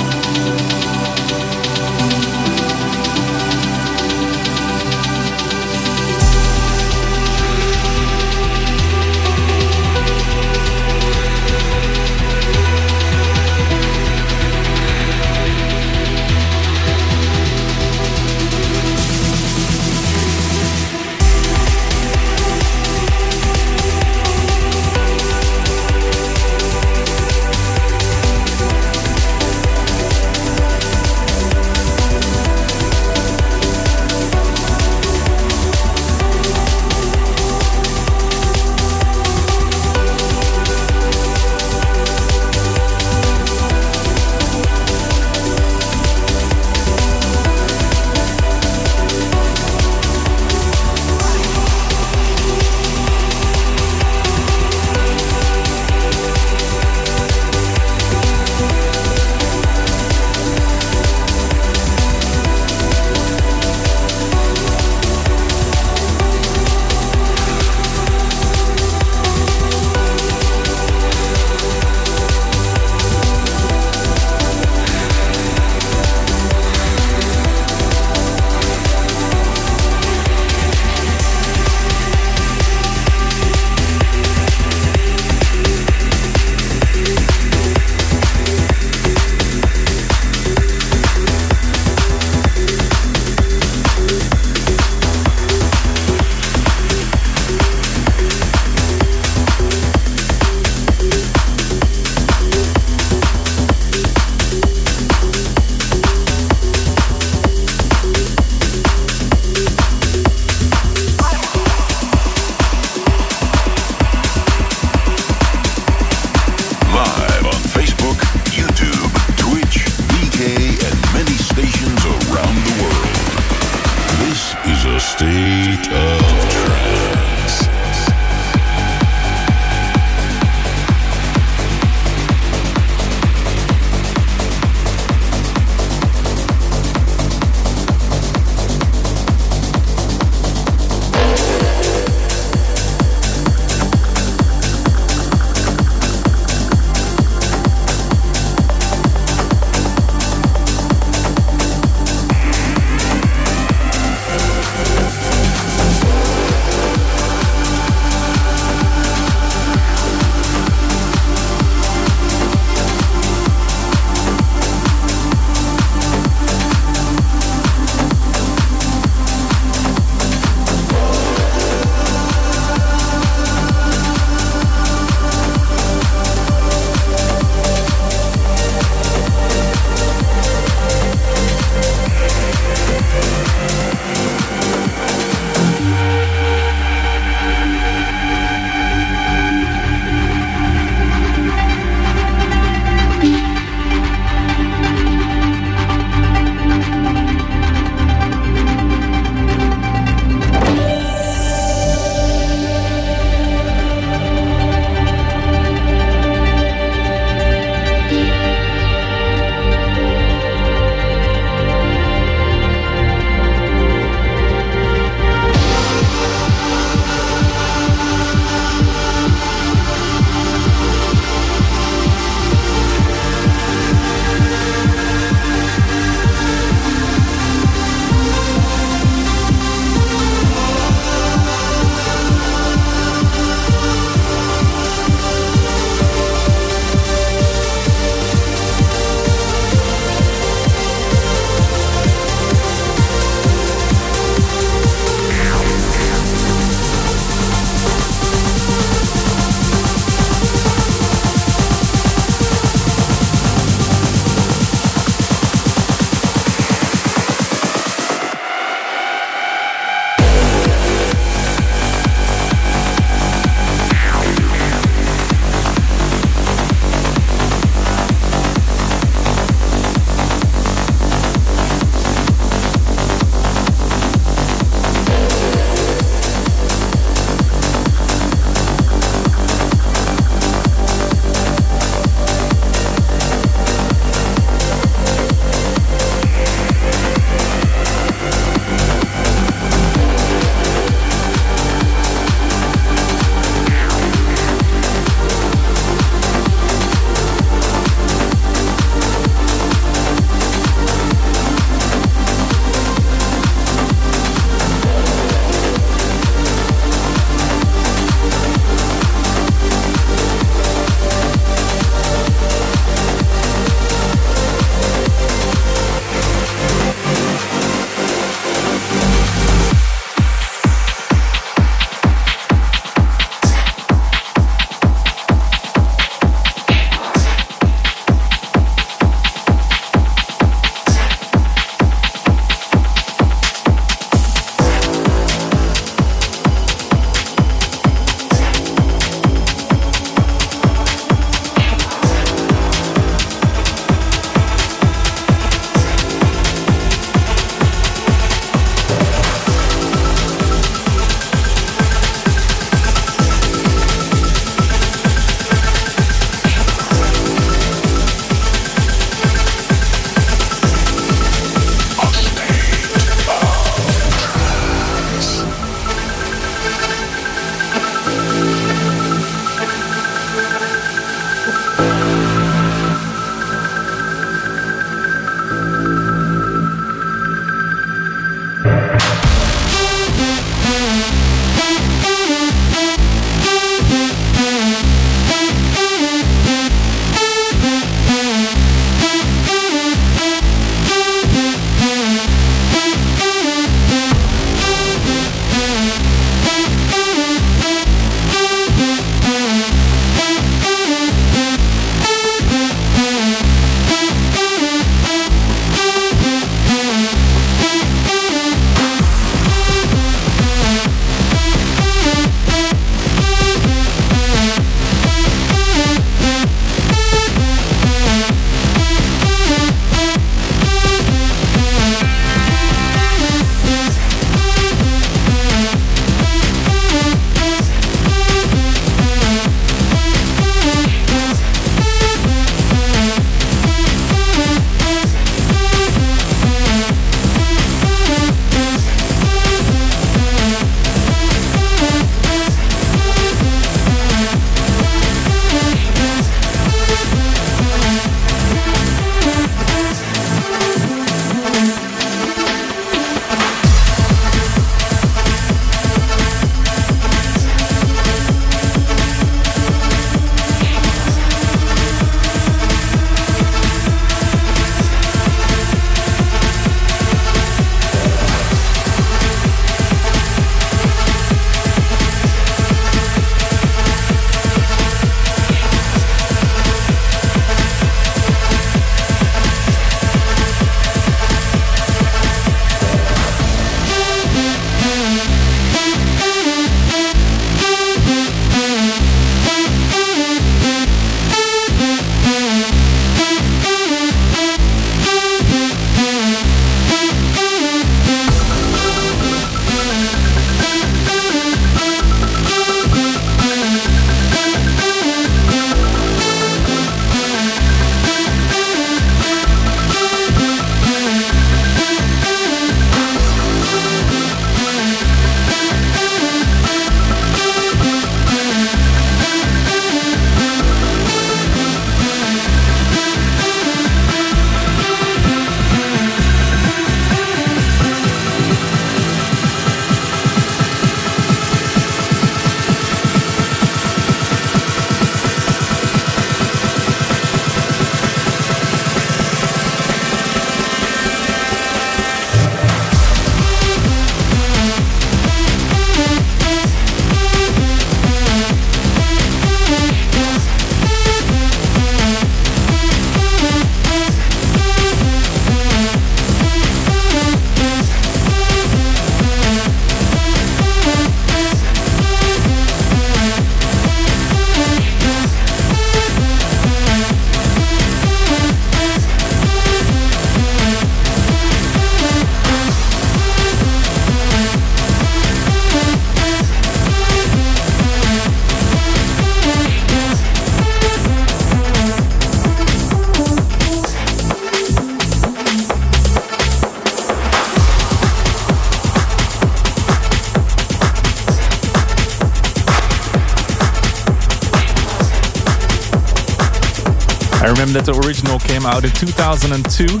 That 597.76 597.92
the 597.92 598.08
original 598.08 598.38
came 598.40 598.64
out 598.64 598.88
in 598.88 598.90
2002. 598.96 599.52
2011 599.84 600.00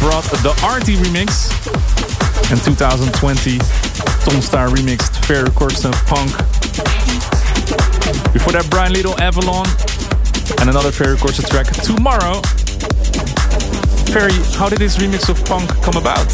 brought 0.00 0.24
the 0.40 0.56
Arty 0.64 0.96
remix. 0.96 1.52
And 2.48 2.56
2020, 2.64 3.60
Tom 4.24 4.40
Staar 4.40 4.72
remixed 4.72 5.20
Ferry 5.28 5.52
Corsten 5.52 5.92
Punk. 6.08 6.32
Before 8.32 8.56
that, 8.56 8.64
Bryan 8.70 8.96
Liedl, 8.96 9.12
Avalon. 9.20 9.68
And 10.56 10.72
another 10.72 10.90
Fair 10.90 11.20
track, 11.20 11.68
Tomorrow. 11.84 12.40
Ferry, 14.16 14.32
how 14.56 14.72
did 14.72 14.78
this 14.78 14.96
remix 14.96 15.28
of 15.28 15.36
Punk 15.44 15.68
come 15.84 16.00
about? 16.00 16.24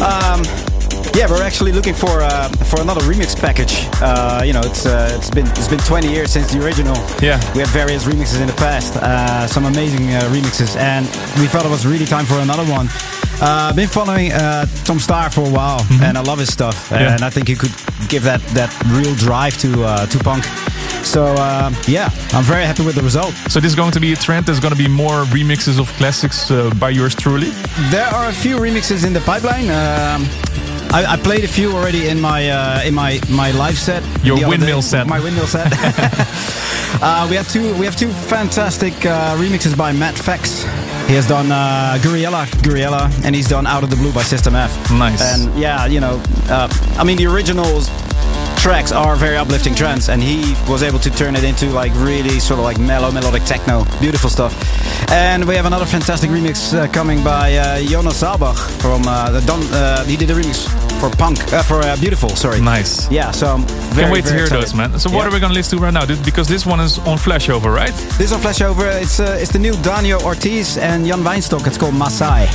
Um, 0.00 0.40
yeah, 1.14 1.26
we're 1.28 1.42
actually 1.42 1.72
looking 1.72 1.94
for 1.94 2.20
uh, 2.22 2.48
for 2.70 2.80
another 2.80 3.00
remix 3.02 3.36
package. 3.38 3.86
Uh, 4.00 4.42
you 4.44 4.52
know, 4.52 4.60
it's 4.64 4.86
uh, 4.86 5.12
it's 5.18 5.30
been 5.30 5.46
it's 5.48 5.68
been 5.68 5.78
20 5.80 6.08
years 6.10 6.30
since 6.32 6.52
the 6.52 6.64
original. 6.64 6.96
Yeah. 7.20 7.38
We 7.54 7.60
had 7.60 7.68
various 7.68 8.04
remixes 8.04 8.40
in 8.40 8.46
the 8.46 8.54
past, 8.54 8.96
uh, 8.96 9.46
some 9.46 9.64
amazing 9.66 10.12
uh, 10.14 10.20
remixes, 10.32 10.76
and 10.76 11.04
we 11.40 11.46
thought 11.46 11.64
it 11.66 11.70
was 11.70 11.86
really 11.86 12.06
time 12.06 12.24
for 12.24 12.38
another 12.38 12.64
one. 12.64 12.88
Uh, 13.40 13.68
I've 13.70 13.76
been 13.76 13.88
following 13.88 14.30
uh, 14.32 14.66
Tom 14.84 14.98
Staar 14.98 15.30
for 15.32 15.42
a 15.44 15.50
while, 15.50 15.84
and 16.02 16.16
I 16.16 16.22
love 16.22 16.38
his 16.38 16.52
stuff, 16.52 16.88
Yeah. 16.92 17.12
and 17.14 17.22
I 17.24 17.30
think 17.30 17.48
he 17.48 17.56
could 17.56 17.72
give 18.08 18.22
that 18.24 18.40
that 18.54 18.70
real 18.86 19.14
drive 19.16 19.56
to 19.58 19.84
uh, 19.84 20.06
to 20.06 20.18
punk. 20.18 20.44
So 21.04 21.24
uh, 21.24 21.72
yeah, 21.88 22.08
I'm 22.32 22.44
very 22.44 22.64
happy 22.64 22.84
with 22.84 22.94
the 22.94 23.02
result. 23.02 23.34
So 23.50 23.60
this 23.60 23.70
is 23.72 23.76
going 23.76 23.92
to 23.92 24.00
be 24.00 24.12
a 24.12 24.16
trend. 24.16 24.46
There's 24.46 24.60
going 24.60 24.74
to 24.76 24.82
be 24.82 24.88
more 24.88 25.24
remixes 25.34 25.78
of 25.80 25.88
classics 25.98 26.50
uh, 26.50 26.70
by 26.78 26.90
yours 26.90 27.14
truly. 27.14 27.50
There 27.90 28.06
are 28.06 28.28
a 28.28 28.32
few 28.32 28.56
remixes 28.58 29.04
in 29.04 29.12
the 29.12 29.20
pipeline. 29.20 29.68
Um, 29.70 30.26
I, 30.92 31.14
I 31.14 31.16
played 31.16 31.42
a 31.42 31.48
few 31.48 31.72
already 31.72 32.08
in 32.08 32.20
my 32.20 32.50
uh, 32.50 32.82
in 32.84 32.94
my 32.94 33.18
my 33.30 33.50
live 33.52 33.78
set. 33.78 34.02
Your 34.22 34.36
windmill 34.46 34.82
day. 34.82 34.86
set. 34.86 35.06
My 35.06 35.20
windmill 35.20 35.46
set. 35.46 35.72
uh, 37.02 37.26
we 37.30 37.36
have 37.36 37.48
two 37.48 37.74
we 37.78 37.86
have 37.86 37.96
two 37.96 38.10
fantastic 38.10 38.92
uh, 39.06 39.34
remixes 39.38 39.74
by 39.76 39.92
Matt 39.92 40.14
Fax. 40.18 40.64
He 41.08 41.14
has 41.14 41.26
done 41.26 41.50
uh, 41.50 41.98
Gouryella, 42.02 42.46
Gouryella, 42.62 43.10
and 43.24 43.34
he's 43.34 43.48
done 43.48 43.66
Out 43.66 43.82
of 43.82 43.90
the 43.90 43.96
Blue 43.96 44.12
by 44.12 44.22
System 44.22 44.54
F. 44.54 44.90
Nice. 44.90 45.22
And 45.22 45.58
yeah, 45.58 45.86
you 45.86 46.00
know, 46.00 46.22
uh, 46.48 46.68
I 46.98 47.04
mean 47.04 47.16
the 47.16 47.26
originals 47.26 47.88
tracks 48.62 48.92
are 48.92 49.16
very 49.16 49.36
uplifting 49.36 49.74
trance, 49.74 50.08
and 50.08 50.22
he 50.22 50.54
was 50.70 50.82
able 50.84 51.00
to 51.00 51.10
turn 51.10 51.34
it 51.34 51.42
into 51.44 51.66
like 51.70 51.92
really 51.96 52.38
sort 52.38 52.58
of 52.60 52.64
like 52.64 52.78
mellow 52.78 53.10
melodic 53.10 53.42
techno, 53.44 53.84
beautiful 54.00 54.30
stuff. 54.30 54.52
And 55.10 55.44
we 55.44 55.56
have 55.56 55.66
another 55.66 55.84
fantastic 55.84 56.30
remix 56.30 56.72
uh, 56.72 56.86
coming 56.92 57.22
by 57.24 57.56
uh, 57.56 57.80
Jonas 57.82 58.22
Albach 58.22 58.56
from 58.80 59.02
uh, 59.06 59.30
the 59.32 59.40
Don. 59.42 59.60
Uh, 59.72 60.04
he 60.04 60.16
did 60.16 60.30
a 60.30 60.34
remix 60.34 60.68
for 61.00 61.10
Punk, 61.16 61.38
uh, 61.52 61.62
for 61.62 61.80
uh, 61.80 61.96
Beautiful. 61.96 62.28
Sorry. 62.30 62.60
Nice. 62.60 63.10
Yeah. 63.10 63.32
So 63.32 63.46
I'm 63.54 63.62
very, 63.66 64.02
Can't 64.04 64.12
wait 64.12 64.24
to 64.26 64.32
hear 64.32 64.42
excited. 64.44 64.62
those, 64.62 64.74
man. 64.74 64.98
So 65.00 65.10
what 65.10 65.22
Yeah. 65.22 65.28
are 65.28 65.32
we 65.32 65.40
to 65.40 65.48
listen 65.48 65.78
to 65.78 65.84
right 65.84 65.92
now? 65.92 66.06
Because 66.24 66.46
this 66.46 66.64
one 66.64 66.78
is 66.80 66.98
on 67.00 67.18
Flashover, 67.18 67.74
right? 67.74 67.92
This 68.16 68.32
on 68.32 68.40
Flashover. 68.40 68.86
It's 69.02 69.18
uh, 69.18 69.36
it's 69.40 69.50
the 69.52 69.58
new 69.58 69.74
Daniel 69.82 70.20
Ortgiess 70.20 70.78
and 70.80 71.04
Yan 71.06 71.22
Weinstock. 71.24 71.66
It's 71.66 71.76
called 71.78 71.94
Maasai. 71.94 72.46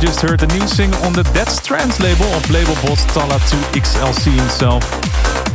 Just 0.00 0.24
heard 0.24 0.40
the 0.40 0.48
new 0.56 0.66
single 0.66 0.96
on 1.04 1.12
the 1.12 1.22
That's 1.36 1.60
Trance 1.60 2.00
label 2.00 2.24
of 2.32 2.48
label 2.48 2.72
boss 2.80 3.04
Talla 3.12 3.36
2XLC 3.52 4.32
himself. 4.32 4.80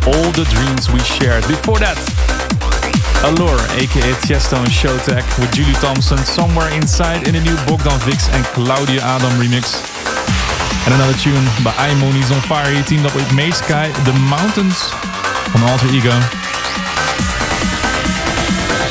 All 0.05 0.29
the 0.37 0.45
dreams 0.53 0.85
we 0.93 1.01
shared. 1.01 1.41
Before 1.49 1.81
that, 1.81 1.97
Allure, 3.25 3.57
aka 3.81 4.13
Tiesto 4.21 4.61
and 4.61 4.69
Showtek 4.69 5.25
with 5.41 5.49
Julie 5.49 5.73
Thompson, 5.81 6.21
Somewhere 6.21 6.69
Inside 6.77 7.25
in 7.25 7.33
the 7.33 7.41
new 7.41 7.57
Bogdan 7.65 7.97
Vix 8.05 8.29
and 8.37 8.45
Claudiu 8.53 9.01
Adam 9.01 9.33
remix. 9.41 9.81
And 10.85 10.93
another 10.93 11.17
tune 11.17 11.41
by 11.65 11.73
Aimoon's 11.81 12.29
on 12.29 12.37
Fire. 12.45 12.69
He 12.69 12.85
teamed 12.85 13.09
up 13.09 13.17
with 13.17 13.25
MageSky, 13.33 13.89
The 14.05 14.13
Mountains 14.29 14.77
van 15.57 15.65
Alter 15.73 15.89
Ego. 15.89 16.13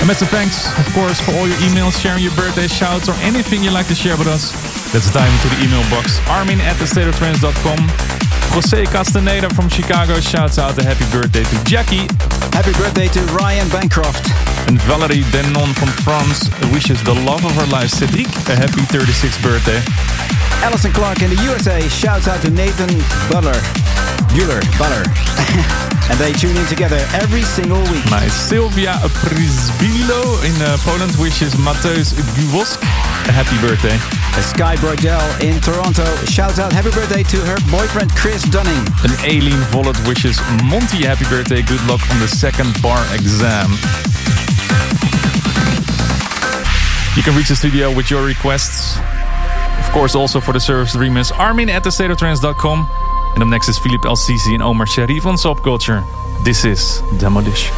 And 0.03 0.11
some 0.19 0.29
thanks, 0.35 0.67
of 0.83 0.87
course, 0.93 1.23
for 1.23 1.31
all 1.39 1.47
your 1.47 1.57
emails, 1.63 1.95
sharing 1.95 2.27
your 2.27 2.35
birthday 2.35 2.67
shouts, 2.67 3.09
or 3.09 3.15
anything 3.23 3.63
you'd 3.63 3.73
like 3.73 3.87
to 3.87 3.95
share 3.95 4.19
with 4.19 4.27
us. 4.27 4.74
Let's 4.95 5.13
dive 5.13 5.27
into 5.27 5.51
the 5.57 5.65
email 5.67 5.83
box. 5.91 6.21
Armin 6.29 6.61
at 6.61 6.77
thestateoftrance.com. 6.77 7.79
Jose 8.55 8.85
Castaneda 8.85 9.53
from 9.53 9.69
Chicago 9.69 10.21
shouts 10.21 10.57
out 10.57 10.79
a 10.79 10.85
happy 10.85 11.03
birthday 11.11 11.43
to 11.43 11.65
Jackie. 11.65 12.07
Happy 12.55 12.71
birthday 12.79 13.09
to 13.09 13.21
Ryan 13.35 13.69
Bancroft. 13.71 14.31
And 14.71 14.79
Valerie 14.83 15.27
Denon 15.35 15.75
from 15.75 15.89
France 16.07 16.47
wishes 16.71 17.03
the 17.03 17.15
love 17.27 17.45
of 17.45 17.51
her 17.57 17.67
life, 17.67 17.91
Cedric, 17.91 18.31
a 18.47 18.55
happy 18.55 18.87
36th 18.87 19.43
birthday. 19.43 19.83
Alison 20.63 20.93
Clark 20.93 21.23
in 21.23 21.31
the 21.35 21.43
USA 21.43 21.83
shouts 21.89 22.29
out 22.29 22.41
to 22.43 22.51
Nathan 22.51 22.95
Butler. 23.29 23.84
Bueller, 24.35 24.61
Butler. 24.77 25.07
and 26.11 26.19
they 26.19 26.33
tune 26.33 26.57
in 26.57 26.67
together 26.67 26.99
every 27.15 27.43
single 27.43 27.81
week. 27.95 28.05
Nice. 28.11 28.35
Sylvia 28.35 28.99
Prisbilo 29.23 30.43
in 30.43 30.61
uh, 30.61 30.77
Poland 30.81 31.15
wishes 31.17 31.55
Mateusz 31.55 32.13
Guwosk 32.35 32.83
a 32.83 33.33
happy 33.33 33.57
birthday. 33.65 33.97
Sky 34.43 34.75
Brodell 34.77 35.23
in 35.41 35.61
Toronto 35.61 36.05
shouts 36.27 36.59
out 36.59 36.73
happy 36.73 36.91
birthday 36.91 37.23
to 37.23 37.37
her 37.47 37.57
boyfriend 37.71 38.11
Chris 38.17 38.43
Dunning. 38.43 38.85
And 39.07 39.13
Aileen 39.23 39.63
Vollet 39.71 39.97
wishes 40.09 40.41
Monty 40.65 41.05
a 41.05 41.15
happy 41.15 41.25
birthday. 41.31 41.63
Good 41.63 41.81
luck 41.87 42.03
on 42.11 42.19
the 42.19 42.27
second 42.29 42.75
bar 42.83 43.01
exam. 43.15 43.71
You 47.17 47.23
can 47.23 47.37
reach 47.37 47.49
the 47.49 47.57
studio 47.57 47.95
with 47.95 48.11
your 48.11 48.27
requests. 48.27 48.99
Of 49.79 49.93
course, 49.93 50.17
also 50.17 50.41
for 50.41 50.53
the 50.53 50.61
service 50.61 50.97
remix, 50.97 51.31
Armin 51.39 51.71
at 51.71 51.85
thestateoftrance.com. 51.85 53.14
And 53.35 53.43
up 53.43 53.49
next 53.49 53.69
is 53.69 53.79
Philip 53.79 54.05
El 54.05 54.17
Sisi 54.17 54.55
and 54.55 54.63
Omar 54.63 54.87
Sharif 54.87 55.27
on 55.27 55.35
Subculture. 55.35 56.05
This 56.45 56.65
is 56.65 57.03
Demolish. 57.19 57.71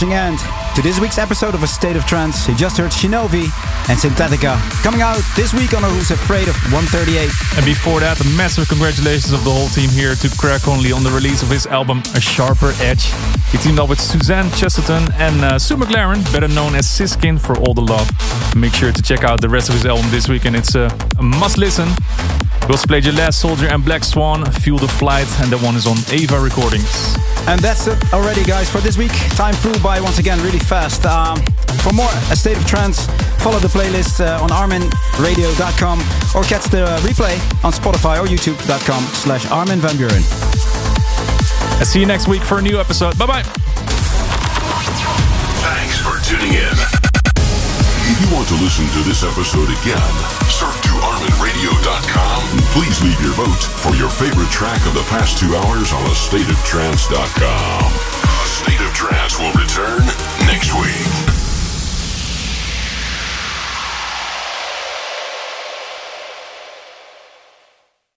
End 0.00 0.38
to 0.74 0.80
this 0.80 0.98
week's 0.98 1.18
episode 1.18 1.54
of 1.54 1.62
A 1.62 1.66
State 1.66 1.94
of 1.94 2.06
Trance. 2.06 2.48
You 2.48 2.56
just 2.56 2.78
heard 2.78 2.90
Shinobi 2.90 3.44
and 3.90 3.98
Synthetica 3.98 4.58
coming 4.82 5.02
out 5.02 5.20
this 5.36 5.52
week 5.52 5.74
on 5.74 5.84
a 5.84 5.88
Who's 5.88 6.10
Afraid 6.10 6.48
of 6.48 6.54
138. 6.72 7.28
And 7.56 7.66
before 7.66 8.00
that, 8.00 8.18
a 8.18 8.24
massive 8.34 8.66
congratulations 8.66 9.32
of 9.32 9.44
the 9.44 9.50
whole 9.50 9.68
team 9.68 9.90
here 9.90 10.14
to 10.14 10.28
Craig 10.38 10.62
Connelly 10.62 10.90
on 10.90 11.04
the 11.04 11.10
release 11.10 11.42
of 11.42 11.50
his 11.50 11.66
album 11.66 12.02
A 12.14 12.20
Sharper 12.20 12.72
Edge. 12.80 13.12
He 13.52 13.58
teamed 13.58 13.78
up 13.78 13.90
with 13.90 14.00
Suzanne 14.00 14.50
Chesterton 14.52 15.06
and 15.18 15.44
uh, 15.44 15.58
Sue 15.58 15.76
McLaren, 15.76 16.24
better 16.32 16.48
known 16.48 16.74
as 16.74 16.88
Siskin, 16.88 17.38
for 17.38 17.58
all 17.58 17.74
the 17.74 17.82
love. 17.82 18.08
Make 18.56 18.72
sure 18.72 18.92
to 18.92 19.02
check 19.02 19.22
out 19.22 19.42
the 19.42 19.50
rest 19.50 19.68
of 19.68 19.74
his 19.74 19.84
album 19.84 20.10
this 20.10 20.30
week, 20.30 20.46
and 20.46 20.56
it's 20.56 20.74
uh, 20.74 20.88
a 21.18 21.22
must 21.22 21.58
listen. 21.58 21.88
We 22.70 22.74
also 22.74 22.86
played 22.86 23.04
Your 23.04 23.14
Last 23.14 23.40
Soldier 23.40 23.66
and 23.66 23.84
Black 23.84 24.04
Swan, 24.04 24.46
Feel 24.62 24.78
the 24.78 24.86
Flight, 24.86 25.26
and 25.40 25.50
that 25.50 25.60
one 25.60 25.74
is 25.74 25.88
on 25.88 25.96
Ava 26.14 26.38
Recordings. 26.38 27.18
And 27.50 27.58
that's 27.58 27.88
it 27.88 27.98
already, 28.14 28.44
guys, 28.44 28.70
for 28.70 28.78
this 28.78 28.96
week. 28.96 29.10
Time 29.34 29.54
flew 29.54 29.74
by 29.82 30.00
once 30.00 30.20
again 30.20 30.38
really 30.38 30.60
fast. 30.60 31.04
Um, 31.04 31.42
for 31.82 31.92
more 31.92 32.06
A 32.30 32.36
State 32.36 32.56
of 32.56 32.64
Trance, 32.64 33.06
follow 33.42 33.58
the 33.58 33.66
playlist 33.66 34.24
uh, 34.24 34.38
on 34.40 34.50
arminradio.com 34.50 35.98
or 36.38 36.44
catch 36.46 36.70
the 36.70 36.86
replay 37.02 37.34
on 37.64 37.72
Spotify 37.72 38.22
or 38.22 38.28
youtube.com 38.28 39.02
slash 39.18 39.50
Armin 39.50 39.80
van 39.80 39.96
Buuren. 39.96 40.22
I'll 41.80 41.84
see 41.84 41.98
you 41.98 42.06
next 42.06 42.28
week 42.28 42.42
for 42.42 42.58
a 42.58 42.62
new 42.62 42.78
episode. 42.78 43.18
Bye 43.18 43.26
bye. 43.26 43.42
Thanks 45.66 45.98
for 45.98 46.22
tuning 46.22 46.54
in. 46.54 47.10
If 48.10 48.18
you 48.22 48.34
want 48.34 48.48
to 48.48 48.54
listen 48.54 48.86
to 48.90 49.00
this 49.06 49.22
episode 49.22 49.70
again, 49.70 50.14
surf 50.50 50.74
to 50.82 50.88
ArminRadio.com 50.88 52.50
and 52.50 52.59
Please 52.72 53.02
leave 53.02 53.20
your 53.20 53.32
vote 53.32 53.62
for 53.62 53.94
your 53.96 54.08
favorite 54.08 54.50
track 54.50 54.84
of 54.86 54.94
the 54.94 55.02
past 55.10 55.38
two 55.38 55.56
hours 55.56 55.92
on 55.92 56.02
astateoftrance.com. 56.04 57.92
A 57.92 58.46
State 58.46 58.80
of 58.80 58.94
Trance 58.94 59.38
will 59.38 59.52
return 59.52 60.06
next 60.46 60.72
week. 60.74 61.39